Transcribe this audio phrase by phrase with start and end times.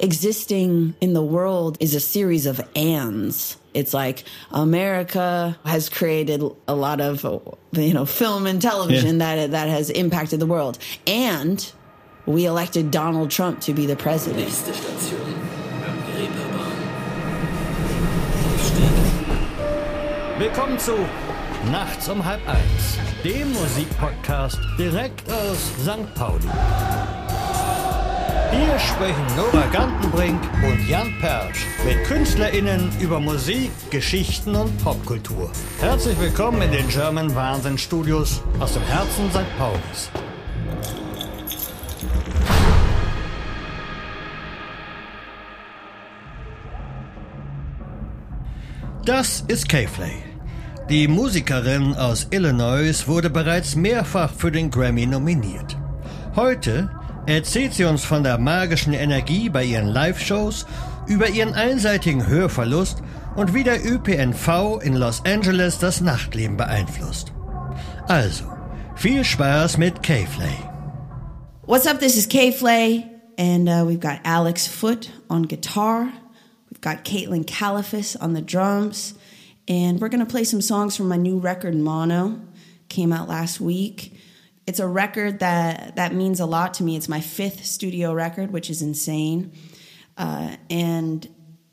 [0.00, 3.56] existing in the world is a series of ands.
[3.74, 7.22] It's like America has created a lot of
[7.72, 9.36] you know film and television Yeah.
[9.36, 11.72] that that has impacted the world, and
[12.26, 14.48] we elected Donald Trump to be the president.
[14.48, 15.20] Nächste Station.
[16.16, 16.78] Reeperbahn.
[20.38, 20.94] Willkommen zu
[21.70, 26.14] Nachts um halb eins, dem Musikpodcast direkt aus St.
[26.14, 26.48] Pauli.
[28.52, 35.52] Hier sprechen Nora Gantenbrink und Jan Persch mit KünstlerInnen über Musik, Geschichten und Popkultur.
[35.78, 39.56] Herzlich willkommen in den German Wahnsinn Studios aus dem Herzen St.
[39.56, 40.10] Paulis.
[49.04, 50.24] Das ist K-Flay.
[50.88, 55.76] Die Musikerin aus Illinois wurde bereits mehrfach für den Grammy nominiert.
[56.34, 56.90] Heute
[57.26, 60.66] erzählt sie uns von der magischen Energie bei ihren Live-Shows,
[61.06, 63.02] über ihren einseitigen Hörverlust
[63.36, 67.32] und wie der ÖPNV in Los Angeles das Nachtleben beeinflusst.
[68.08, 68.44] Also,
[68.96, 70.70] viel Spaß mit K-Flay.
[71.70, 72.00] What's up?
[72.00, 76.12] This is Kay Flay, and uh, we've got Alex Foot on guitar.
[76.68, 79.14] We've got Caitlin Califas on the drums,
[79.68, 82.40] and we're gonna play some songs from my new record, Mono.
[82.88, 84.12] Came out last week.
[84.66, 86.96] It's a record that that means a lot to me.
[86.96, 89.52] It's my fifth studio record, which is insane.
[90.16, 91.28] Uh, and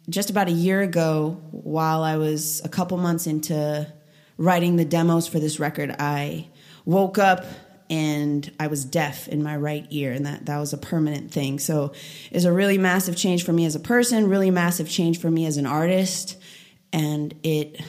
[0.09, 3.91] just about a year ago, while I was a couple months into
[4.37, 6.47] writing the demos for this record, I
[6.85, 7.45] woke up
[7.89, 11.59] and I was deaf in my right ear, and that, that was a permanent thing.
[11.59, 11.93] So
[12.31, 15.45] it's a really massive change for me as a person, really massive change for me
[15.45, 16.37] as an artist,
[16.91, 17.81] and it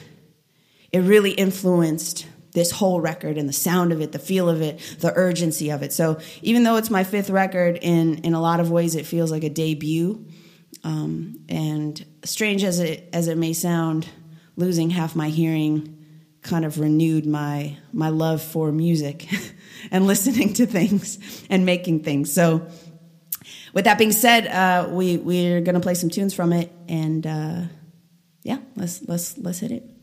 [0.91, 4.79] it really influenced this whole record and the sound of it, the feel of it,
[4.99, 5.93] the urgency of it.
[5.93, 9.31] So even though it's my fifth record, in in a lot of ways, it feels
[9.31, 10.25] like a debut.
[10.83, 14.07] Um, and strange as it as it may sound,
[14.55, 15.95] losing half my hearing
[16.41, 19.27] kind of renewed my my love for music
[19.91, 22.33] and listening to things and making things.
[22.33, 22.67] So,
[23.73, 27.61] with that being said, uh, we we're gonna play some tunes from it, and uh,
[28.43, 29.98] yeah, let's let's let's hit it.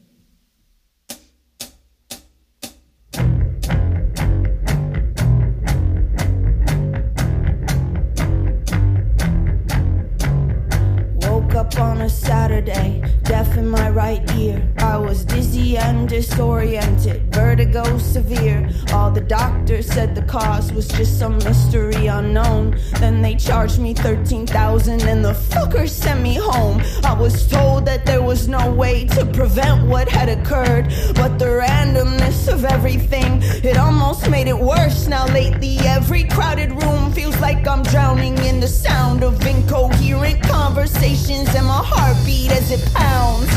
[16.17, 18.67] Disoriented, vertigo severe.
[18.91, 22.79] All the doctors said the cause was just some mystery unknown.
[23.01, 26.81] Then they charged me 13,000 and the fucker sent me home.
[27.05, 31.51] I was told that there was no way to prevent what had occurred, but the
[31.63, 35.07] randomness of everything, it almost made it worse.
[35.09, 41.55] Now lately every crowded room feels like I'm drowning in the sound of incoherent conversations
[41.55, 43.51] and my heartbeat as it pounds.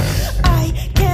[0.43, 1.08] I can't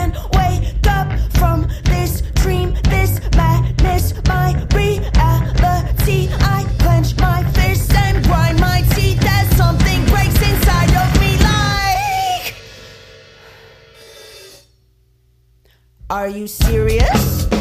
[1.37, 6.29] from this dream, this madness, my reality.
[6.41, 12.55] I clench my fists and grind my teeth as something breaks inside of me like.
[16.09, 17.54] Are you serious?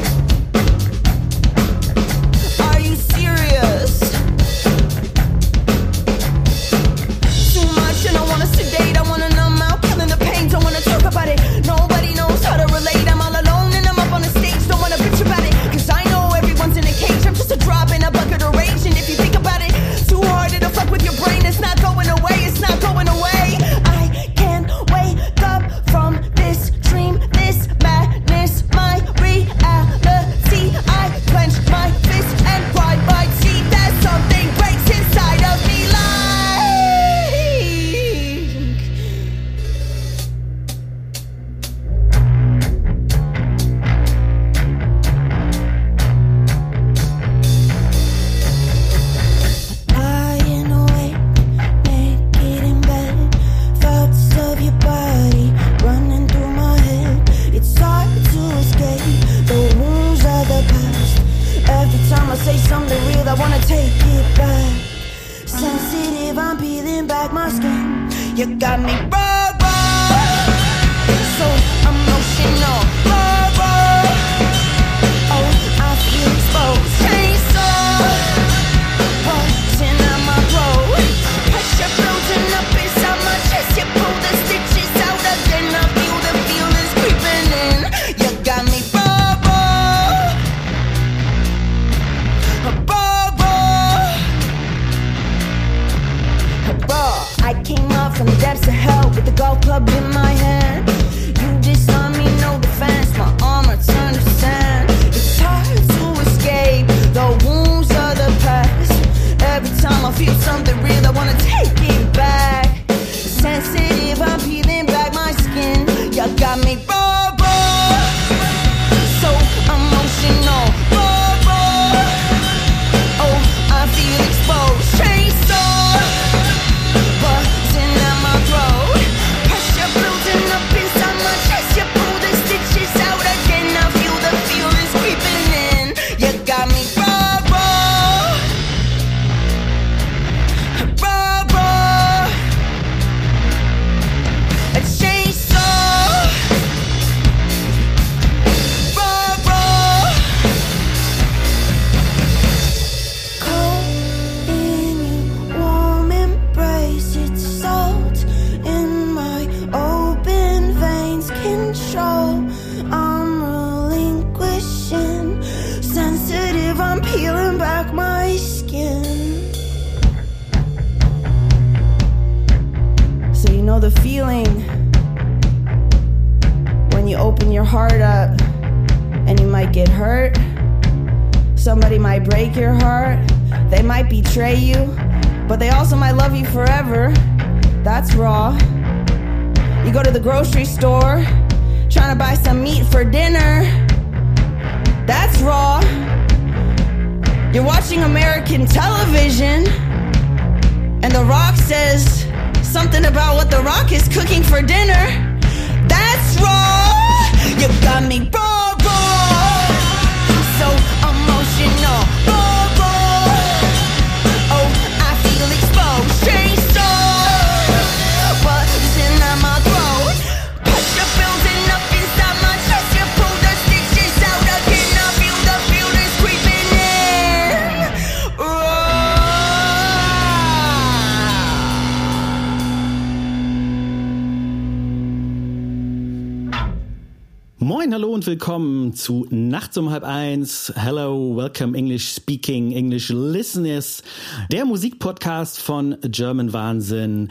[237.84, 240.72] Moin, hallo und willkommen zu Nachts um halb eins.
[240.74, 244.02] Hello, welcome English speaking, English listeners.
[244.50, 247.30] Der Musikpodcast von German Wahnsinn.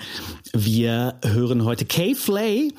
[0.54, 2.72] Wir hören heute K-Flay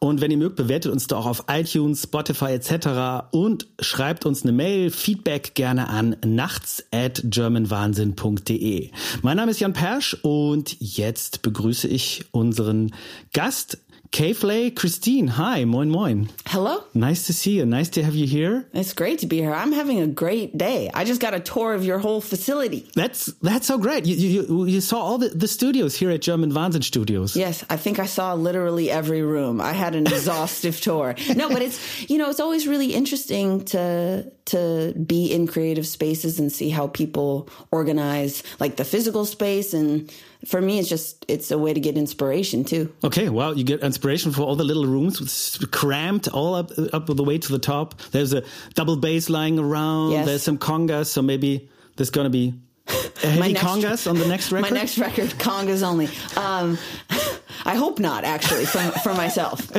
[0.00, 3.28] und wenn ihr mögt, bewertet uns doch auf iTunes, Spotify etc.
[3.30, 8.90] und schreibt uns eine Mail, Feedback gerne an nachts at germanwahnsinn.de.
[9.22, 12.90] Mein Name ist Jan Persch und jetzt begrüße ich unseren
[13.32, 13.78] Gast
[14.12, 15.28] K.Flay Kristine.
[15.28, 16.30] Hi, moin moin.
[16.46, 16.82] Hello.
[16.94, 17.64] Nice to see you.
[17.64, 18.66] Nice to have you here.
[18.74, 19.54] It's great to be here.
[19.54, 20.90] I'm having a great day.
[20.92, 22.90] I just got a tour of your whole facility.
[22.96, 24.06] That's that's so great.
[24.06, 27.36] You you, you saw all the, the studios here at German Wahnsinn Studios.
[27.36, 29.60] Yes, I think I saw literally every room.
[29.60, 31.14] I had an exhaustive tour.
[31.36, 36.40] No, but it's you know it's always really interesting to to be in creative spaces
[36.40, 40.12] and see how people organize like the physical space and
[40.46, 42.92] for me it's just it's a way to get inspiration too.
[43.04, 47.06] Okay, well, you get inspiration for all the little rooms with cramped all up up
[47.06, 48.00] the way to the top.
[48.10, 48.42] There's a
[48.74, 50.12] double bass lying around.
[50.12, 50.26] Yes.
[50.26, 52.54] There's some congas, so maybe there's gonna be
[52.88, 54.70] a heavy congas on the next record.
[54.70, 56.08] My next record, congas only.
[56.36, 56.78] Um,
[57.62, 59.70] I hope not, actually, for, for myself.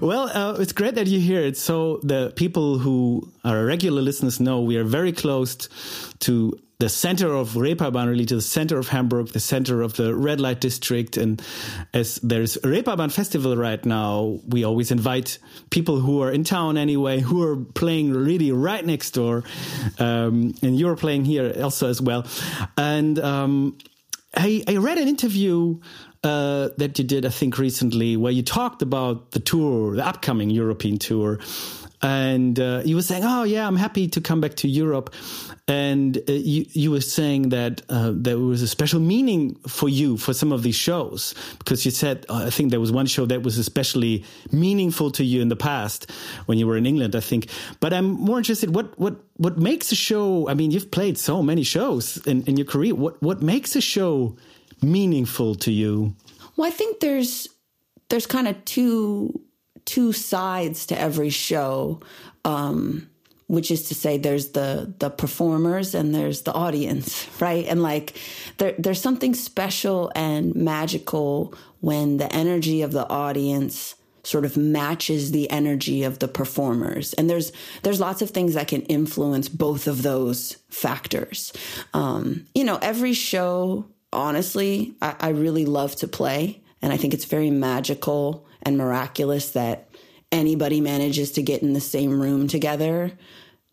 [0.00, 1.40] Well, uh, it's great that you're here.
[1.40, 5.68] It's so the people who are regular listeners know we are very close
[6.20, 10.16] to the center of Reeperbahn, really to the center of Hamburg, the center of the
[10.16, 11.16] red light district.
[11.16, 11.40] And
[11.94, 15.38] as there's a Reeperbahn festival right now, we always invite
[15.70, 19.44] people who are in town anyway, who are playing really right next door.
[20.00, 22.26] Um, and you're playing here also as well.
[22.76, 23.78] And um,
[24.36, 25.78] I, I read an interview
[26.24, 30.50] uh, that you did, I think, recently, where you talked about the tour, the upcoming
[30.50, 31.38] European tour.
[32.02, 35.14] And uh, you were saying, "Oh yeah, I'm happy to come back to Europe."
[35.68, 40.16] And uh, you you were saying that uh, there was a special meaning for you
[40.16, 43.24] for some of these shows because you said uh, I think there was one show
[43.26, 46.10] that was especially meaningful to you in the past
[46.46, 47.48] when you were in England, I think.
[47.78, 50.48] But I'm more interested what what what makes a show.
[50.48, 52.96] I mean, you've played so many shows in, in your career.
[52.96, 54.36] What what makes a show
[54.82, 56.16] meaningful to you?
[56.56, 57.48] Well, I think there's
[58.08, 59.40] there's kind of two
[59.84, 62.00] two sides to every show,
[62.44, 63.08] um,
[63.46, 67.66] which is to say, there's the the performers and there's the audience, right?
[67.66, 68.18] And like
[68.58, 75.32] there there's something special and magical when the energy of the audience sort of matches
[75.32, 77.50] the energy of the performers and there's
[77.82, 81.52] there's lots of things that can influence both of those factors
[81.92, 86.60] um, you know every show honestly, I, I really love to play.
[86.80, 89.88] And I think it's very magical and miraculous that
[90.30, 93.12] anybody manages to get in the same room together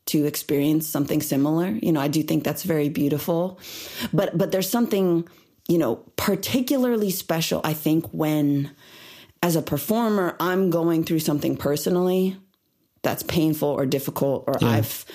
[0.08, 1.68] to experience something similar.
[1.70, 3.60] You know, I do think that's very beautiful.
[4.12, 5.28] But but there's something,
[5.68, 8.72] you know, particularly special I think when
[9.42, 12.38] as a performer I'm going through something personally
[13.04, 14.70] that's painful or difficult or Yeah.
[14.70, 15.06] I've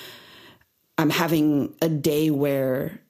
[0.96, 3.00] I'm having a day where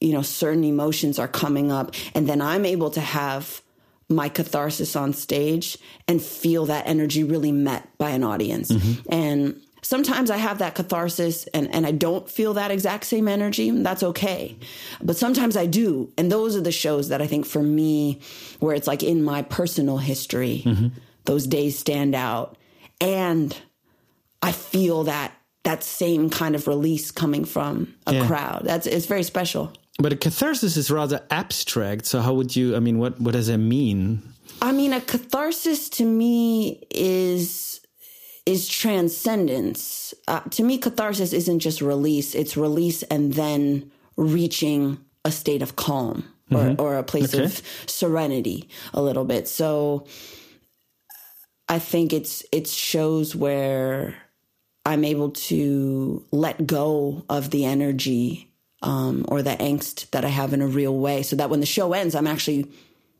[0.00, 3.62] you know certain emotions are coming up and then I'm able to have
[4.08, 8.70] my catharsis on stage and feel that energy really met by an audience.
[8.70, 9.12] Mm-hmm.
[9.12, 13.70] And sometimes I have that catharsis and, and I don't feel that exact same energy.
[13.70, 14.56] That's okay.
[15.02, 16.12] But sometimes I do.
[16.18, 18.20] And those are the shows that I think for me,
[18.60, 20.88] where it's like in my personal history, mm-hmm.
[21.24, 22.56] those days stand out.
[23.00, 23.56] And
[24.42, 25.32] I feel that
[25.64, 28.26] that same kind of release coming from a Yeah.
[28.26, 28.62] crowd.
[28.64, 29.72] That's it's very special.
[29.98, 32.06] But a catharsis is rather abstract.
[32.06, 32.74] So how would you?
[32.76, 34.22] I mean, what what does that mean?
[34.60, 37.80] I mean, a catharsis to me is
[38.46, 40.14] is transcendence.
[40.26, 45.76] Uh, to me, catharsis isn't just release; it's release and then reaching a state of
[45.76, 47.44] calm or, or a place Okay.
[47.44, 49.48] of serenity, a little bit.
[49.48, 50.06] So,
[51.68, 54.16] I think it's it shows where
[54.84, 58.51] I'm able to let go of the energy
[58.82, 61.66] um, or the angst that I have in a real way, so that when the
[61.66, 62.70] show ends, I'm actually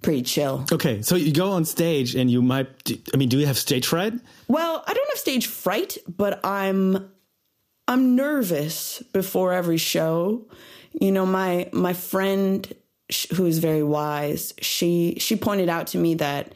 [0.02, 0.64] pretty chill.
[0.72, 2.68] Okay, so you go on stage and you might.
[3.14, 4.14] I mean, do you have stage fright?
[4.48, 7.10] Well, I don't have stage fright, but I'm
[7.88, 10.46] I'm nervous before every show.
[11.00, 12.72] You know, my my friend
[13.10, 16.54] sh- who is very wise, she she pointed out to me that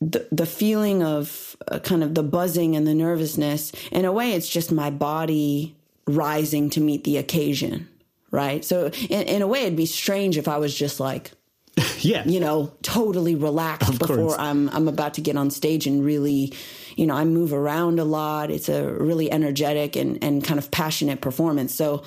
[0.00, 4.32] the the feeling of uh, kind of the buzzing and the nervousness, in a way,
[4.32, 5.76] it's just my body
[6.06, 7.88] rising to meet the occasion,
[8.30, 8.64] right?
[8.64, 11.32] So, in, in a way, it'd be strange if I was just like
[12.00, 14.36] Yeah, you know, totally relaxed Of before course.
[14.38, 16.52] I'm I'm about to get on stage and really,
[16.96, 18.50] you know, I move around a lot.
[18.50, 21.74] It's a really energetic and and kind of passionate performance.
[21.74, 22.02] So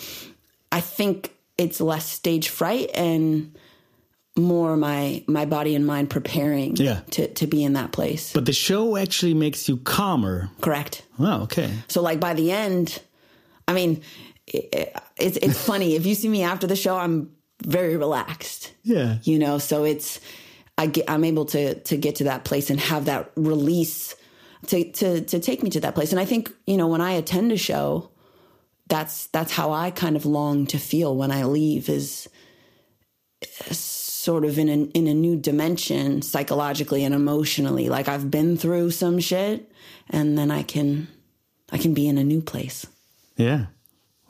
[0.72, 3.56] I think it's less stage fright and
[4.38, 7.02] more my my body and mind preparing Yeah.
[7.12, 8.32] to to be in that place.
[8.34, 10.50] but the show actually makes you calmer.
[10.62, 11.04] Correct.
[11.20, 11.70] Oh, okay.
[11.90, 13.00] So like by the end,
[13.68, 14.02] I mean,
[14.48, 17.32] it, it's it's funny if you see me after the show, I'm
[17.66, 18.74] very relaxed.
[18.84, 19.18] Yeah.
[19.24, 20.20] you know so it's
[20.80, 24.16] i get i'm able to to get to that place and have that release
[24.68, 27.12] to to to take me to that place and i think you know when i
[27.12, 28.10] attend a show
[28.88, 32.28] that's that's how i kind of long to feel when i leave is
[33.72, 38.90] sort of in a in a new dimension psychologically and emotionally like i've been through
[38.92, 39.72] some shit
[40.10, 41.08] and then i can
[41.72, 42.88] i can be in a new place
[43.38, 43.66] Yeah.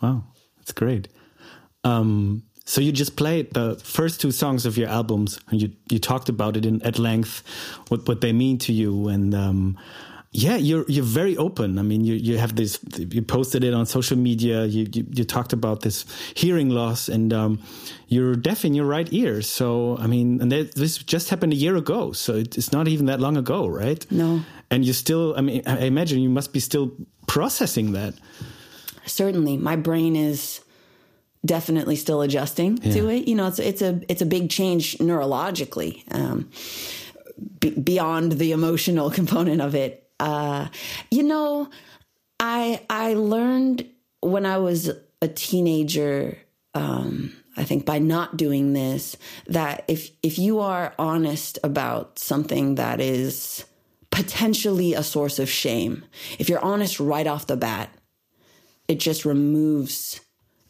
[0.01, 0.23] Wow.
[0.57, 1.07] That's great.
[1.83, 5.99] Um, so you just played the first two songs of your albums and you, you
[5.99, 7.43] talked about it in, at length,
[7.89, 9.07] what, what they mean to you.
[9.07, 9.77] And, um,
[10.33, 11.77] yeah, you're, you're very open.
[11.77, 14.63] I mean, you, you have this, you posted it on social media.
[14.65, 16.05] You, you, you talked about this
[16.35, 17.61] hearing loss and, um,
[18.07, 19.41] you're deaf in your right ear.
[19.41, 22.13] So, I mean, and that, this just happened a year ago.
[22.13, 24.09] So it, it's not even that long ago, right?
[24.11, 24.41] No.
[24.69, 26.91] And you still, I mean, I imagine you must be still
[27.27, 28.13] processing that.
[29.11, 30.61] Certainly my brain is
[31.45, 33.27] definitely still adjusting to it.
[33.27, 36.49] You know it's it's a it's a big change neurologically um
[37.59, 40.07] be, beyond the emotional component of it.
[40.19, 40.67] Uh
[41.09, 41.69] you know
[42.39, 43.87] i i learned
[44.21, 44.91] when i was
[45.21, 46.37] a teenager
[46.73, 52.75] um I think by not doing this, that if if you are honest about something
[52.75, 53.65] that is
[54.09, 56.05] potentially a source of shame,
[56.39, 57.93] if you're honest right off the bat,
[58.91, 60.19] it just removes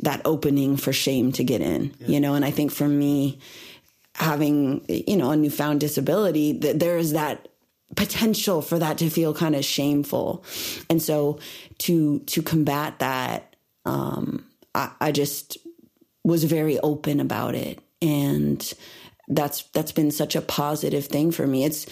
[0.02, 2.36] that opening for shame to get in, you know?
[2.36, 3.40] And I think for me,
[4.14, 7.48] having, you know, a newfound disability, that there is that
[7.96, 10.44] potential for that to feel kind of shameful.
[10.88, 11.40] And so
[11.80, 15.58] to, to combat that, um, I, I just
[16.24, 17.80] was very open about it.
[18.04, 18.62] And
[19.30, 21.66] that's, that's been such a positive thing for me.
[21.66, 21.88] It's,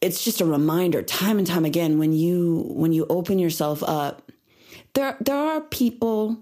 [0.00, 4.32] it's just a reminder time and time again, when you, when you open yourself up,
[4.94, 6.38] there there are people,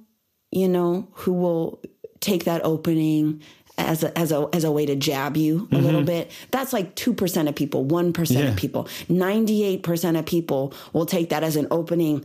[0.50, 1.80] you know, who will
[2.20, 3.42] take that opening
[3.78, 6.30] as a as a as a way to jab you a little bit.
[6.50, 8.50] That's like two percent of people, one percent Yeah.
[8.50, 12.24] of people, ninety eight percent of people will take that as an opening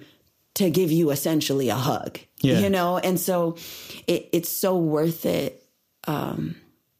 [0.55, 2.19] to give you essentially a hug.
[2.41, 2.59] Yeah.
[2.59, 3.55] You know, and so
[4.07, 5.63] it, it's so worth it.
[6.07, 6.55] Um,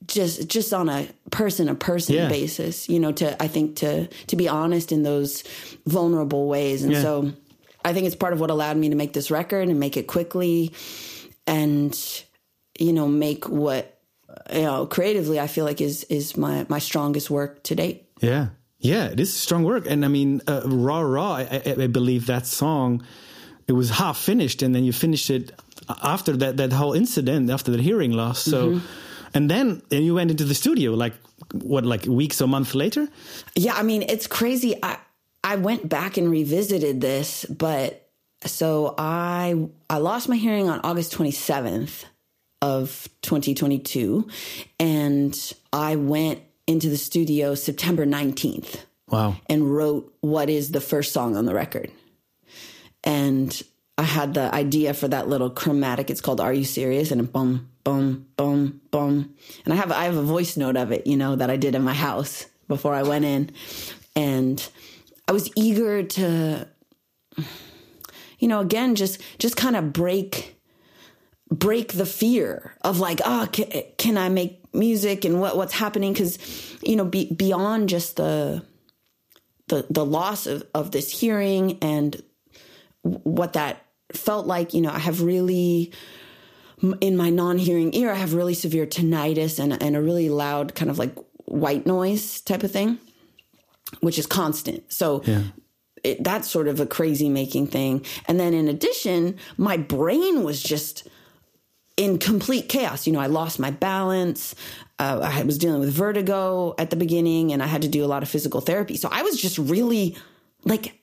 [0.07, 4.35] just just on a person to person basis, you know, to I think to to
[4.37, 5.43] be honest in those
[5.85, 7.01] vulnerable ways, and Yeah.
[7.01, 7.33] so
[7.87, 10.07] I think it's part of what allowed me to make this record and make it
[10.07, 10.73] quickly,
[11.45, 11.93] and
[12.79, 13.99] you know, make what
[14.53, 18.03] you know, creatively, I feel like is is my my strongest work to date.
[18.21, 18.47] Yeah,
[18.79, 21.33] yeah, it is strong work, and I mean, uh, raw, raw.
[21.35, 23.03] I, I, I believe that song.
[23.67, 25.51] It was half finished, and then you finished it
[26.03, 28.39] after that that whole incident, after the hearing loss.
[28.43, 28.85] So, Mm-hmm.
[29.33, 31.13] and then and you went into the studio like
[31.53, 33.07] what, like weeks or months later.
[33.55, 34.75] Yeah, I mean, it's crazy.
[34.83, 34.97] I
[35.43, 38.09] I went back and revisited this, but
[38.45, 42.05] so I I lost my hearing on August 27th
[42.61, 44.27] of 2022
[44.79, 49.37] and I went into the studio September 19th Wow.
[49.47, 51.91] and wrote what is the first song on the record.
[53.03, 53.59] And
[53.97, 56.09] I had the idea for that little chromatic.
[56.09, 59.33] It's called "Are You Serious?" and boom, boom, boom, boom.
[59.65, 61.73] And I have I have a voice note of it, you know, that I did
[61.73, 63.49] in my house before I went in,
[64.15, 64.67] and
[65.27, 66.67] I was eager to,
[68.39, 70.55] you know, again, just just kind of break
[71.49, 75.73] break the fear of like, ah, oh, can, can I make music and what what's
[75.73, 76.13] happening?
[76.13, 76.39] Because
[76.81, 78.63] you know, be, beyond just the
[79.67, 82.21] the the loss of, of this hearing and
[83.01, 85.91] what that felt like you know i have really
[87.01, 90.89] in my non-hearing ear i have really severe tinnitus and, and a really loud kind
[90.89, 91.13] of like
[91.45, 92.97] white noise type of thing
[94.01, 95.23] which is constant so
[96.03, 100.61] it, that's sort of a crazy making thing and then in addition my brain was
[100.61, 101.07] just
[101.97, 103.07] in complete chaos.
[103.07, 104.55] You know, I lost my balance.
[104.99, 108.07] Uh, I was dealing with vertigo at the beginning and I had to do a
[108.07, 108.95] lot of physical therapy.
[108.95, 110.15] So I was just really
[110.63, 110.99] like,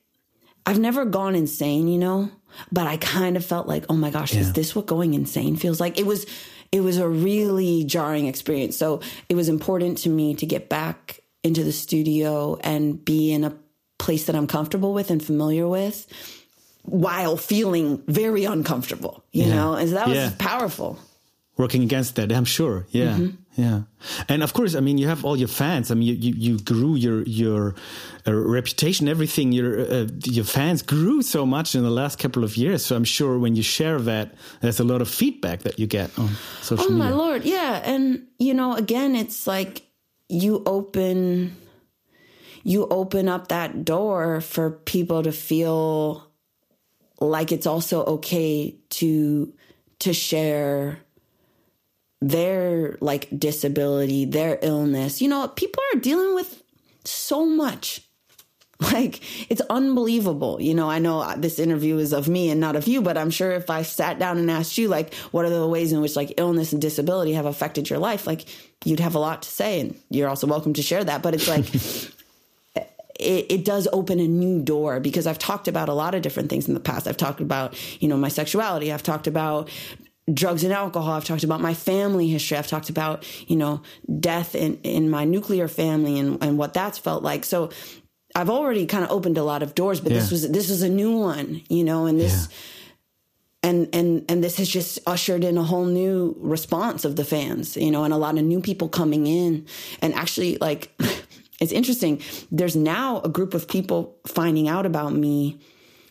[0.64, 2.31] I've never gone insane, you know,
[2.73, 5.81] but I kind of felt like, oh my gosh, is this what going insane feels
[5.81, 5.99] like?
[5.99, 6.26] It was,
[6.73, 8.76] it was a really jarring experience.
[8.76, 13.45] So it was important to me to get back into the studio and be in
[13.45, 13.53] a
[13.99, 16.07] place that I'm comfortable with and familiar with
[16.83, 19.55] while feeling very uncomfortable, you Yeah.
[19.55, 19.75] know?
[19.75, 20.33] And so that was Yeah.
[20.39, 20.99] powerful.
[21.57, 22.33] working against that.
[22.33, 22.85] I'm sure.
[22.91, 23.63] Yeah, Mm-hmm.
[23.63, 23.81] yeah.
[24.29, 25.91] And of course, I mean, you have all your fans.
[25.91, 27.75] I mean, you you, you grew your your
[28.27, 29.53] uh, reputation, everything.
[29.53, 32.85] Your uh, your fans grew so much in the last couple of years.
[32.85, 36.11] So I'm sure when you share that, there's a lot of feedback that you get
[36.18, 37.05] on social Oh media.
[37.05, 37.92] my lord, yeah.
[37.95, 39.83] And you know, again, it's like
[40.35, 41.57] you open
[42.62, 46.27] you open up that door for people to feel
[47.20, 49.53] like it's also okay to
[50.01, 50.99] to share
[52.20, 55.20] their like disability, their illness.
[55.20, 56.62] You know, people are dealing with
[57.05, 58.04] so much.
[58.94, 59.20] Like
[59.51, 60.61] it's unbelievable.
[60.61, 63.18] You know, I know uh, this interview is of me and not of you, but
[63.18, 66.01] I'm sure if I sat down and asked you like what are the ways in
[66.01, 68.44] which like illness and disability have affected your life, like
[68.85, 71.49] you'd have a lot to say and you're also welcome to share that, but it's
[71.49, 71.64] like
[73.18, 76.51] it, it does open a new door because I've talked about a lot of different
[76.51, 77.09] things in the past.
[77.09, 78.92] I've talked about, you know, my sexuality.
[78.92, 79.70] I've talked about
[80.33, 81.12] drugs and alcohol.
[81.12, 82.57] I've talked about my family history.
[82.57, 83.83] I've talked about, you know,
[84.20, 87.44] death in, in my nuclear family and, and what that's felt like.
[87.44, 87.70] So
[88.35, 90.88] I've already kind of opened a lot of doors, but this was, this was a
[90.88, 92.49] new one, you know, and this,
[93.64, 97.79] and and and this has just ushered in a whole new response of the fans
[97.79, 99.66] you know and a lot of new people coming in.
[100.03, 100.92] And actually like
[101.61, 102.20] it's interesting.
[102.53, 105.59] There's now a group of people finding out about me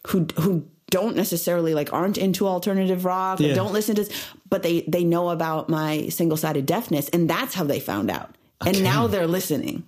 [0.08, 4.12] who who don't necessarily like aren't into alternative rock or don't listen to
[4.50, 8.36] but they they know about my single-sided deafness and that's how they found out.
[8.66, 9.84] And now they're listening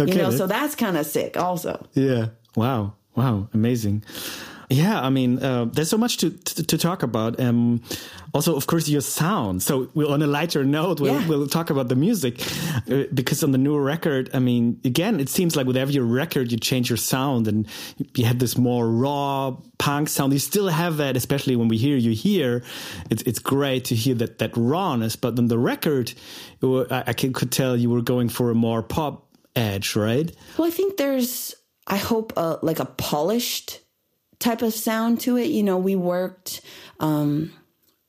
[0.00, 2.26] Okay, you know so that's kind of sick also Yeah.
[2.56, 2.94] Wow.
[3.14, 3.48] Wow.
[3.52, 4.04] Amazing.
[4.70, 7.40] Yeah, I mean, uh, there's so much to, to to talk about.
[7.40, 7.80] Um,
[8.34, 9.62] also, of course, your sound.
[9.62, 11.26] So, we'll, on a lighter note, we'll, Yeah.
[11.26, 12.42] we'll talk about the music
[12.90, 16.52] uh, because on the new record, I mean, again, it seems like with every record,
[16.52, 17.66] you change your sound and
[18.14, 20.32] you have this more raw punk sound.
[20.34, 22.62] You still have that, especially when we hear you here.
[23.10, 25.16] It's it's great to hear that that rawness.
[25.16, 26.12] But on the record,
[26.62, 29.24] I could tell you were going for a more pop
[29.58, 30.34] edge, right?
[30.56, 31.54] Well, I think there's,
[31.86, 33.80] I hope, a, like a polished
[34.38, 35.48] type of sound to it.
[35.48, 36.60] You know, we worked
[37.00, 37.52] um,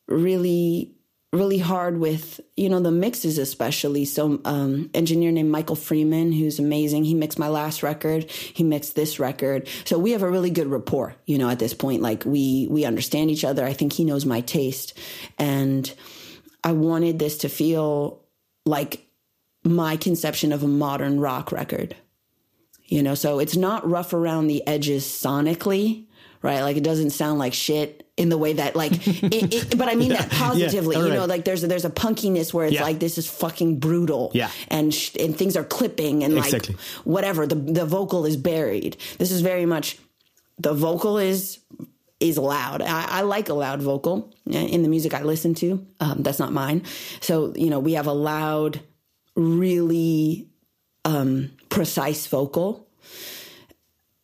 [0.08, 0.96] really,
[1.34, 4.06] really hard with, you know, the mixes especially.
[4.06, 7.04] So, um, engineer named Michael Freeman, who's amazing.
[7.04, 8.30] He mixed my last record.
[8.30, 9.68] He mixed this record.
[9.86, 12.02] So we have a really good rapport, you know, at this point.
[12.02, 13.66] Like we, we understand each other.
[13.66, 14.98] I think he knows my taste.
[15.38, 15.92] And
[16.64, 18.24] I wanted this to feel
[18.66, 19.09] like
[19.64, 21.96] my conception of a modern rock record
[22.86, 26.06] you know so it's not rough around the edges sonically
[26.42, 29.88] right like it doesn't sound like shit in the way that like it, it, but
[29.90, 32.84] i mean that positively all you know like there's there's a punkiness where it's Yeah.
[32.84, 34.50] like this is fucking brutal Yeah.
[34.70, 36.76] and sh- and things are clipping and Exactly.
[36.76, 39.98] like whatever the the vocal is buried this is very much
[40.58, 41.60] the vocal is
[42.20, 42.82] is loud.
[42.82, 45.88] I, I, like a loud vocal in the music I listen to.
[46.02, 46.84] Um, that's not mine.
[47.22, 48.82] So, you know, we have a loud,
[49.40, 50.48] really
[51.06, 52.88] um, precise vocal.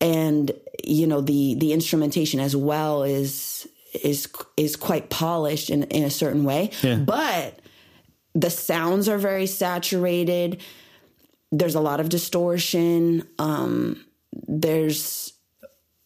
[0.01, 0.51] And,
[0.84, 3.67] you know, the, the instrumentation as well is,
[4.04, 6.71] is, is quite polished in, in a certain way.
[6.84, 6.97] Yeah.
[6.97, 7.60] But
[8.34, 10.62] the sounds are very saturated.
[11.51, 13.28] There's a lot of distortion.
[13.39, 14.06] Um,
[14.47, 15.34] there's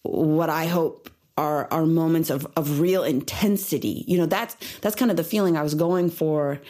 [0.03, 4.03] what I hope are are moments of of real intensity.
[4.07, 6.61] You know, that's that's kind of the feeling I was going for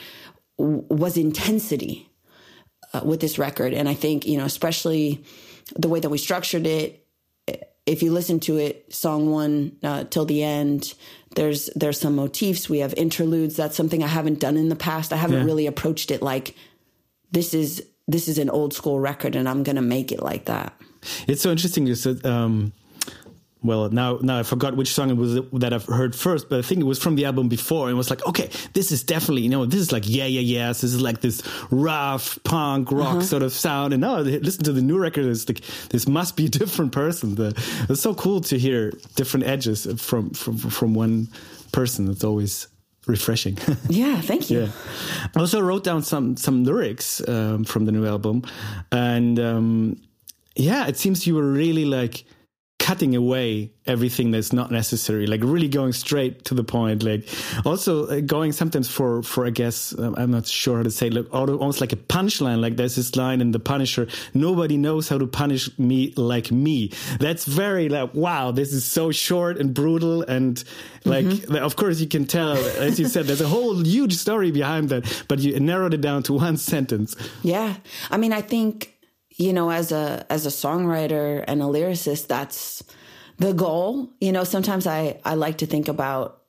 [0.58, 2.09] was intensity
[2.94, 5.24] uh, with this record, and I think you know, especially
[5.76, 7.06] the way that we structured it.
[7.86, 10.94] If you listen to it, song one uh, till the end,
[11.36, 12.70] there's there's some motifs.
[12.70, 13.56] We have interludes.
[13.56, 15.12] That's something I haven't done in the past.
[15.12, 15.46] I haven't Yeah.
[15.46, 16.54] really approached it like
[17.32, 20.74] this is this is an old school record, and I'm gonna make it like that.
[21.28, 21.88] It's so interesting.
[21.88, 22.74] You said, um,
[23.62, 26.62] well, now now I forgot which song it was that I've heard first, but I
[26.62, 29.42] think it was from the album before, and it was like, okay, this is definitely,
[29.42, 33.22] you know, this is like yeah, yeah, yes, this is like this rough punk rock
[33.22, 33.94] sort of sound.
[33.94, 37.36] And now listen to the new record, it's like this must be a different person.
[37.36, 37.54] The,
[37.90, 41.28] it's so cool to hear different edges from from from one
[41.74, 42.10] person.
[42.10, 42.68] It's always
[43.08, 43.58] refreshing.
[43.90, 44.62] Yeah, thank you.
[44.62, 44.72] Yeah.
[45.36, 48.44] I also wrote down some some lyrics um, from the new album,
[48.92, 50.02] and um,
[50.56, 52.24] yeah, it seems you were really like
[52.80, 57.04] cutting away everything that's not necessary, like really going straight to the point.
[57.04, 57.28] Like
[57.66, 61.10] also uh, going sometimes for for I guess um, I'm not sure how to say,
[61.10, 62.62] like almost like a punchline.
[62.62, 66.92] Like there's this line in The Punisher: "Nobody knows how to punish me like me."
[67.20, 70.64] That's very like wow, this is so short and brutal, and
[71.06, 74.90] like of course you can tell, as you said, there's a whole huge story behind
[74.90, 77.16] that, but you narrowed it down to one sentence.
[77.44, 77.76] Yeah.
[78.12, 78.96] I mean, I think,
[79.40, 82.84] you know, as a as a songwriter and a lyricist, that's
[83.38, 84.12] the goal.
[84.20, 86.42] You know, sometimes I I like to think about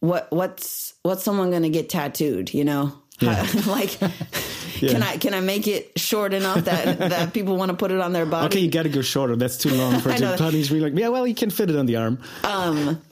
[0.00, 2.92] what what's what's someone going to get tattooed, you know?
[3.22, 3.98] like
[4.78, 8.00] can I can I make it short enough that that people want to put it
[8.00, 8.46] on their body?
[8.46, 9.34] Okay, you got to go shorter.
[9.34, 10.78] That's too long for it to punish me.
[10.78, 12.20] Like, yeah, well, you can fit it on the arm.
[12.44, 13.02] Um,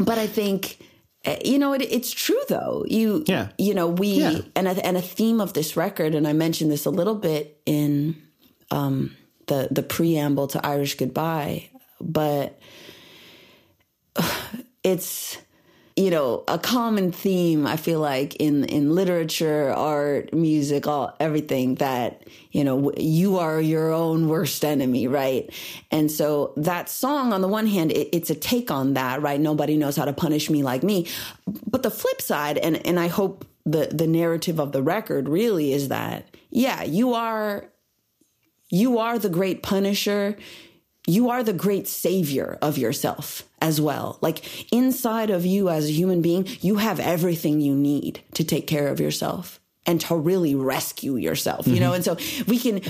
[0.00, 0.78] but I think
[1.44, 2.84] you know it, it's true though.
[2.88, 3.48] You Yeah.
[3.58, 4.38] you know we Yeah.
[4.54, 7.60] and a, and a theme of this record, and I mentioned this a little bit
[7.66, 8.16] in
[8.70, 11.68] um, the the preamble to Irish Goodbye,
[12.00, 12.58] but
[14.82, 15.38] it's
[15.96, 21.76] you know a common theme i feel like in in literature art music all everything
[21.76, 22.22] that
[22.56, 25.50] you know you are your own worst enemy right?
[25.90, 29.38] And so that song on the one hand it, it's a take on that right?
[29.38, 31.06] Nobody knows how to punish me like me.
[31.66, 35.72] But the flip side and and i hope the the narrative of the record really
[35.72, 37.66] is that yeah you are
[38.70, 40.36] you are the great punisher
[41.06, 44.18] you are the great savior of yourself as well.
[44.20, 48.66] Like inside of you as a human being, you have everything you need to take
[48.66, 51.92] care of yourself and to really rescue yourself, you know?
[51.92, 52.16] And so
[52.48, 52.80] we can,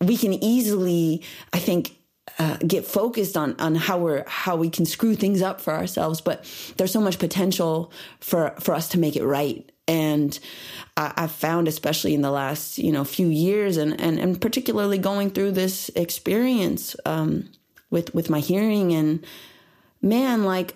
[0.00, 1.96] we can easily, I think,
[2.38, 6.20] uh, get focused on on how we're how we can screw things up for ourselves,
[6.20, 6.44] but
[6.76, 9.70] there's so much potential for for us to make it right.
[9.88, 10.38] And
[10.96, 14.98] I, I've found, especially in the last you know few years, and and and particularly
[14.98, 17.48] going through this experience um,
[17.90, 19.24] with with my hearing, and
[20.02, 20.74] man, like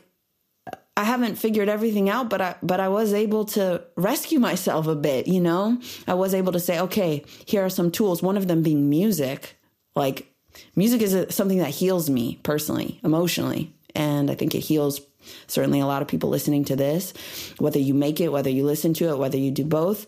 [0.97, 4.95] I haven't figured everything out, but I but I was able to rescue myself a
[4.95, 5.81] bit, you know?
[6.07, 9.57] I was able to say, okay, here are some tools, one of them being music.
[9.97, 10.33] Like
[10.77, 15.01] music is a, something that heals me personally, emotionally, and I think it heals
[15.47, 17.13] certainly a lot of people listening to this,
[17.59, 20.07] whether you make it, whether you listen to it, whether you do both.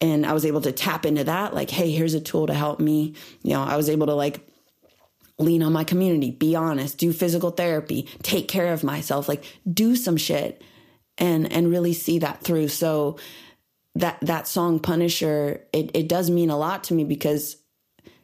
[0.00, 2.78] And I was able to tap into that like, hey, here's a tool to help
[2.78, 3.14] me.
[3.42, 4.46] You know, I was able to like
[5.38, 9.96] lean on my community, be honest, do physical therapy, take care of myself, like do
[9.96, 10.62] some shit
[11.18, 12.68] and and really see that through.
[12.68, 13.18] So
[13.96, 17.56] that that song Punisher, it, it does mean a lot to me because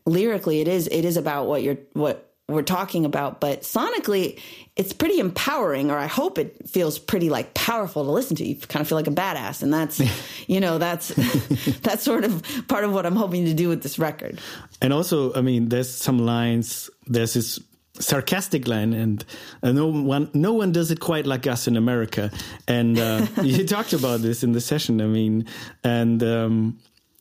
[0.06, 4.40] lyrically it is it is about what you're what we're talking about, but sonically
[4.80, 8.46] it's pretty empowering, or I hope it feels pretty like powerful to listen to.
[8.46, 10.00] You kind of feel like a badass, and that's
[10.48, 11.08] you know, that's
[11.82, 14.40] that's sort of part of what I'm hoping to do with this record.
[14.80, 16.88] And also, I mean, there's some lines.
[17.06, 17.60] There's this
[17.98, 19.22] sarcastic line, and
[19.62, 22.30] uh, no one, no one does it quite like us in America.
[22.66, 25.02] And uh, you talked about this in the session.
[25.02, 25.44] I mean,
[25.84, 26.78] and um,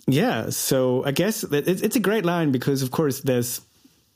[0.07, 3.59] yeah, so I guess that it, it's a great line because, of course, there's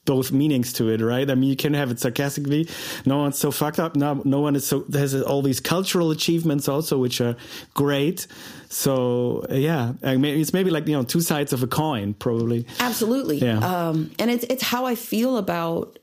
[0.06, 1.30] both meanings to it, right?
[1.30, 2.68] I mean, you can have it sarcastically.
[3.06, 3.96] No one's so fucked up.
[3.96, 4.80] No, no one is so.
[4.89, 7.36] There's all these cultural achievements also, which are
[7.74, 8.28] great.
[8.70, 12.13] So uh, yeah, I mean, it's maybe like you know two sides of a coin,
[12.13, 12.66] probably.
[12.80, 13.38] Absolutely.
[13.38, 13.60] Yeah.
[13.60, 16.00] Um, and it's it's how I feel about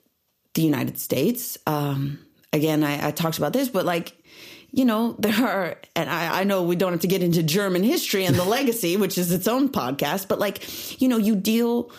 [0.55, 1.59] the United States.
[1.67, 2.19] Um,
[2.53, 4.17] again, I, I talked about this, but like,
[4.71, 7.83] you know, there are, and I, I know we don't have to get into German
[7.83, 11.91] history and the legacy, which is its own podcast, but like, you know, you deal,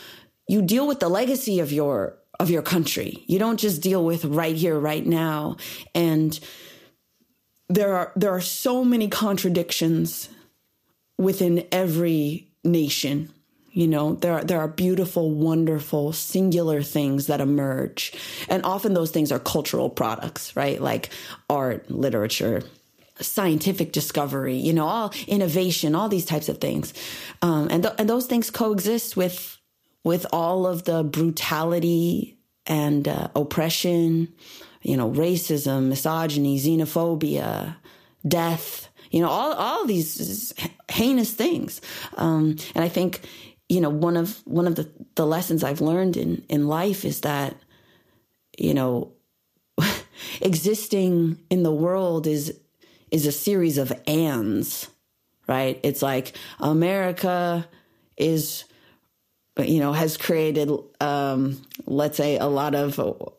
[0.51, 3.23] you deal with the legacy of your, of your country.
[3.27, 5.57] You don't just deal with right here, right now.
[5.95, 6.37] And
[7.69, 10.27] there are, there are so many contradictions
[11.17, 13.31] within every nation
[13.73, 18.11] you know, there are, there are beautiful, wonderful, singular things that emerge.
[18.49, 20.81] And often those things are cultural products, right?
[20.81, 21.09] Like
[21.49, 22.63] art, literature,
[23.21, 26.93] scientific discovery, you know, all innovation, all these types of things.
[27.41, 29.57] Um, and, th- and those things coexist with,
[30.03, 34.33] with all of the brutality and uh, oppression,
[34.81, 37.75] you know, racism, misogyny, xenophobia,
[38.27, 40.53] death, you know, all, all these
[40.89, 41.81] heinous things.
[42.17, 43.21] Um, and I think,
[43.69, 47.21] you know, one of one of the, the lessons I've learned in, in life is
[47.21, 47.55] that,
[48.57, 49.13] you know,
[50.41, 52.57] existing in the world is
[53.11, 54.89] is a series of ands,
[55.47, 55.79] right?
[55.83, 57.67] It's like America
[58.17, 58.63] is
[59.63, 62.97] you know has created um, let's say a lot of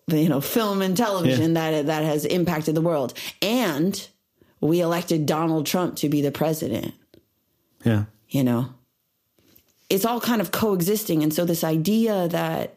[0.09, 1.71] you know film and television yeah.
[1.71, 4.09] that that has impacted the world and
[4.61, 6.95] we elected Donald Trump to be the president
[7.85, 8.69] yeah you know
[9.93, 11.23] it's all kind of coexisting.
[11.23, 12.77] And so this idea that,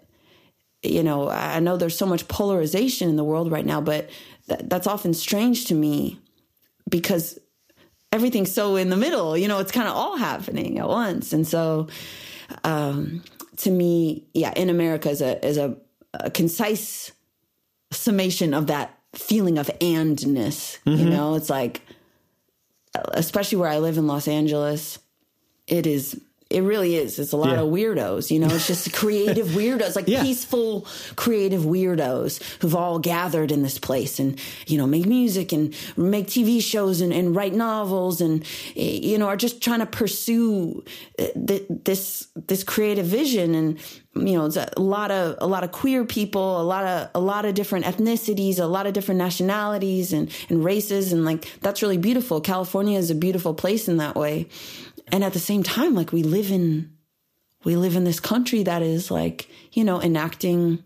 [0.84, 4.10] you know, I know there's so much polarization in the world right now, but
[4.50, 6.20] th- that's often strange to me
[6.90, 7.40] because
[8.12, 11.32] everything's so in the middle, you know, it's kind of all happening at once.
[11.32, 11.88] And so,
[12.66, 13.24] um,
[13.58, 15.78] to me, yeah, in America is a, is a,
[16.14, 17.12] a concise
[17.92, 20.80] summation of that feeling of andness.
[20.86, 20.92] Mm-hmm.
[20.92, 21.82] You know, it's like,
[23.14, 25.00] especially where I live in Los Angeles,
[25.68, 27.18] it is it really is.
[27.18, 27.62] It's a lot yeah.
[27.62, 30.22] of weirdos, you know, it's just creative weirdos, like yeah.
[30.22, 35.76] peaceful, creative weirdos who've all gathered in this place and, you know, make music and
[35.98, 40.84] make TV shows and, and write novels and, you know, are just trying to pursue
[41.18, 43.56] uh, this, this creative vision.
[43.56, 43.80] And,
[44.14, 47.20] you know, it's a lot of, a lot of queer people, a lot of, a
[47.20, 51.12] lot of different ethnicities, a lot of different nationalities and, and races.
[51.12, 52.40] And like, that's really beautiful.
[52.40, 54.48] California is a beautiful place in that way
[55.12, 56.92] and at the same time, like we live in,
[57.64, 60.84] we live in this country that is like, you know, enacting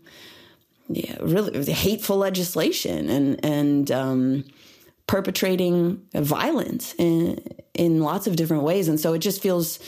[0.88, 4.44] yeah, really hateful legislation and, and, um,
[5.06, 7.40] perpetrating violence in,
[7.74, 8.86] in lots of different ways.
[8.88, 9.80] And so it just feels,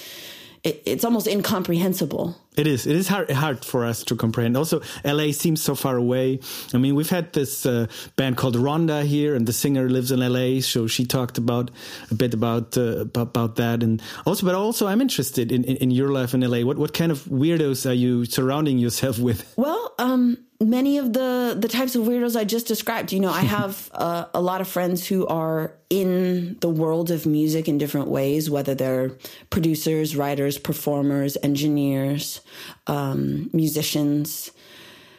[0.64, 2.36] it, it's almost incomprehensible.
[2.54, 2.86] It is.
[2.86, 4.58] It is hard, hard for us to comprehend.
[4.58, 6.38] Also, LA seems so far away.
[6.74, 7.86] I mean, we've had this uh,
[8.16, 11.70] band called Rhonda here, and the singer lives in LA, so she talked about
[12.10, 15.90] a bit about uh, about that, and also, but also, I'm interested in, in, in
[15.90, 16.60] your life in LA.
[16.60, 19.50] What what kind of weirdos are you surrounding yourself with?
[19.62, 23.12] Well, um, many of the the types of weirdos I just described.
[23.12, 27.26] You know, I have uh, a lot of friends who are in the world of
[27.26, 29.10] music in different ways, whether they're
[29.50, 32.41] producers, writers, performers, engineers,
[32.86, 34.50] um, musicians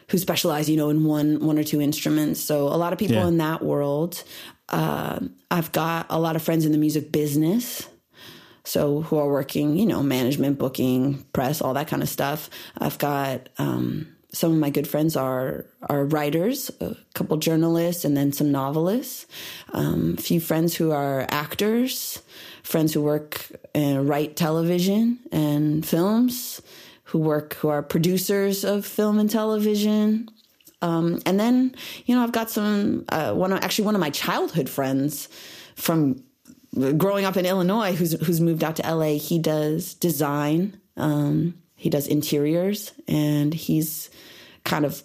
[0.08, 2.40] who specialize, you know, in one one or two instruments.
[2.40, 3.28] So a lot of people yeah.
[3.28, 4.22] in that world.
[4.68, 7.86] Uh, I've got a lot of friends in the music business.
[8.66, 12.48] So who are working, you know, management, booking, press, all that kind of stuff.
[12.78, 18.16] I've got um, some of my good friends are are writers, a couple journalists, and
[18.16, 19.26] then some novelists.
[19.72, 22.22] Um, a few friends who are actors,
[22.62, 26.60] friends who work and write television and films,
[27.14, 30.28] who work who are producers of film and television.
[30.82, 34.10] Um, and then you know I've got some uh, one of, actually one of my
[34.10, 35.28] childhood friends
[35.76, 36.24] from
[36.98, 39.18] growing up in Illinois who's who's moved out to LA.
[39.18, 40.80] He does design.
[40.96, 44.10] Um, he does interiors and he's
[44.64, 45.00] kind of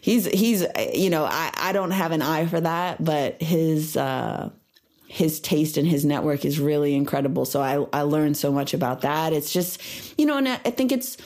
[0.00, 4.48] he's he's you know I I don't have an eye for that, but his uh
[5.12, 7.44] his taste and his network is really incredible.
[7.44, 9.34] So I I learned so much about that.
[9.34, 9.78] It's just
[10.18, 11.18] you know, and I, I think it's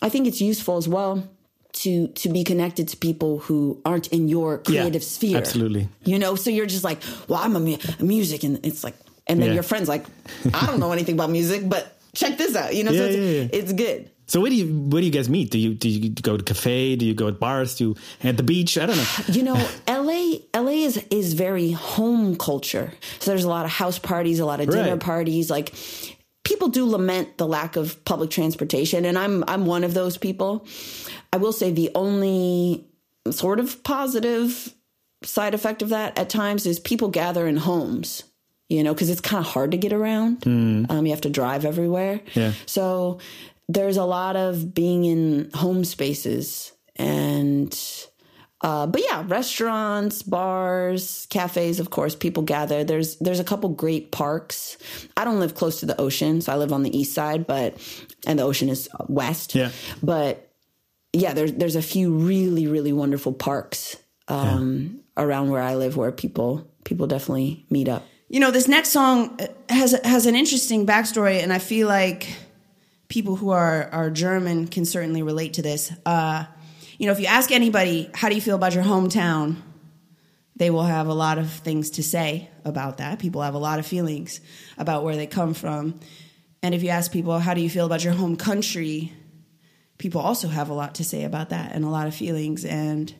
[0.00, 1.28] I think it's useful as well
[1.72, 5.36] to to be connected to people who aren't in your creative yeah, sphere.
[5.36, 5.88] Absolutely.
[6.02, 8.94] You know, so you're just like, well, I'm a, mu- a music, and it's like,
[9.26, 9.54] and then yeah.
[9.54, 10.06] your friends like,
[10.54, 12.74] I don't know anything about music, but check this out.
[12.74, 14.10] You know, yeah, so it's, it's good.
[14.30, 15.50] So where do you where do you guys meet?
[15.50, 16.94] Do you do you go to cafe?
[16.94, 17.74] Do you go at bars?
[17.74, 18.78] Do you at the beach?
[18.78, 19.04] I don't know.
[19.40, 22.92] You know, LA LA is is very home culture.
[23.18, 25.00] So there's a lot of house parties, a lot of dinner right.
[25.00, 25.50] parties.
[25.50, 25.74] Like
[26.44, 30.64] people do lament the lack of public transportation, and I'm I'm one of those people.
[31.32, 32.86] I will say the only
[33.32, 34.72] sort of positive
[35.24, 38.22] side effect of that at times is people gather in homes
[38.68, 40.42] you know, because it's kind of hard to get around.
[40.42, 40.88] Mm.
[40.88, 42.20] Um, you have to drive everywhere.
[42.34, 42.52] Yeah.
[42.66, 43.18] So
[43.72, 47.76] there's a lot of being in home spaces and
[48.62, 52.84] Uh, but yeah, restaurants, bars, cafes, of course, people gather.
[52.84, 54.76] There's there's a couple great parks.
[55.16, 57.72] I don't live close to the ocean, so I live on the east side, but
[58.26, 59.54] and the ocean is west.
[59.54, 59.70] Yeah.
[60.02, 60.52] But
[61.14, 63.96] yeah, there's there's a few really really wonderful parks
[64.28, 65.24] um, yeah.
[65.24, 68.02] around where I live where people people definitely meet up.
[68.28, 69.38] You know, this next song
[69.70, 72.28] has has an interesting backstory, and I feel like
[73.10, 75.92] people who are are German can certainly relate to this.
[76.06, 76.46] Uh,
[76.96, 79.56] you know, if you ask anybody, how do you feel about your hometown?
[80.56, 83.18] They will have a lot of things to say about that.
[83.18, 84.40] People have a lot of feelings
[84.78, 85.98] about where they come from.
[86.62, 89.12] And if you ask people, how do you feel about your home country?
[89.96, 92.66] People also have a lot to say about that and a lot of feelings.
[92.66, 93.12] And,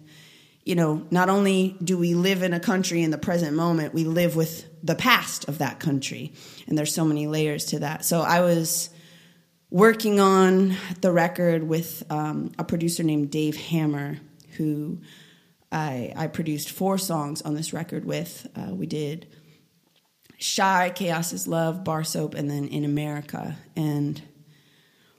[0.64, 4.04] you know, not only do we live in a country in the present moment, we
[4.04, 6.34] live with the past of that country.
[6.66, 8.04] And there's so many layers to that.
[8.04, 8.90] So I was
[9.70, 14.18] working on the record with um, a producer named Dave Hammer,
[14.56, 15.00] who
[15.70, 18.48] I, I, produced four songs on this record with.
[18.56, 19.28] Uh, we did
[20.38, 23.56] Shy, Chaos is Love, Bar Soap, and then In America.
[23.76, 24.20] And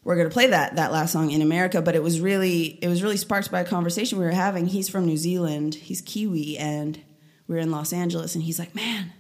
[0.04, 2.88] we're going to play that that last song in America, but it was really it
[2.88, 4.66] was really sparked by a conversation we were having.
[4.66, 7.00] He's from New Zealand, he's Kiwi, and
[7.48, 9.14] we are in Los Angeles, and he's like, "Man,